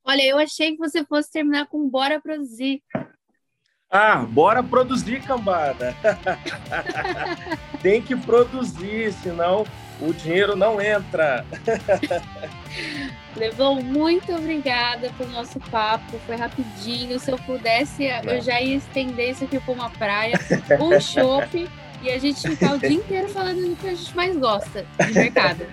Olha, 0.02 0.22
eu 0.22 0.38
achei 0.38 0.72
que 0.72 0.78
você 0.78 1.04
fosse 1.04 1.30
terminar 1.30 1.66
com 1.66 1.86
bora 1.90 2.22
produzir. 2.22 2.82
Ah, 3.90 4.18
bora 4.18 4.62
produzir, 4.62 5.20
cambada. 5.20 5.96
Tem 7.82 8.00
que 8.00 8.14
produzir, 8.14 9.12
senão 9.14 9.66
o 10.00 10.12
dinheiro 10.12 10.54
não 10.54 10.80
entra. 10.80 11.44
Levou, 13.36 13.82
muito 13.82 14.32
obrigada 14.32 15.10
pelo 15.18 15.32
nosso 15.32 15.58
papo. 15.72 16.20
Foi 16.24 16.36
rapidinho. 16.36 17.18
Se 17.18 17.32
eu 17.32 17.38
pudesse, 17.38 18.04
eu 18.24 18.40
já 18.40 18.60
ia 18.60 18.76
estender 18.76 19.30
isso 19.30 19.42
aqui 19.42 19.58
para 19.58 19.74
uma 19.74 19.90
praia, 19.90 20.38
um 20.80 20.98
shopping, 21.02 21.68
e 22.00 22.10
a 22.10 22.18
gente 22.18 22.48
ficar 22.48 22.74
o 22.74 22.78
dia 22.78 22.92
inteiro 22.92 23.28
falando 23.28 23.70
do 23.70 23.74
que 23.74 23.88
a 23.88 23.94
gente 23.94 24.14
mais 24.14 24.36
gosta 24.36 24.86
de 25.04 25.12
mercado. 25.12 25.66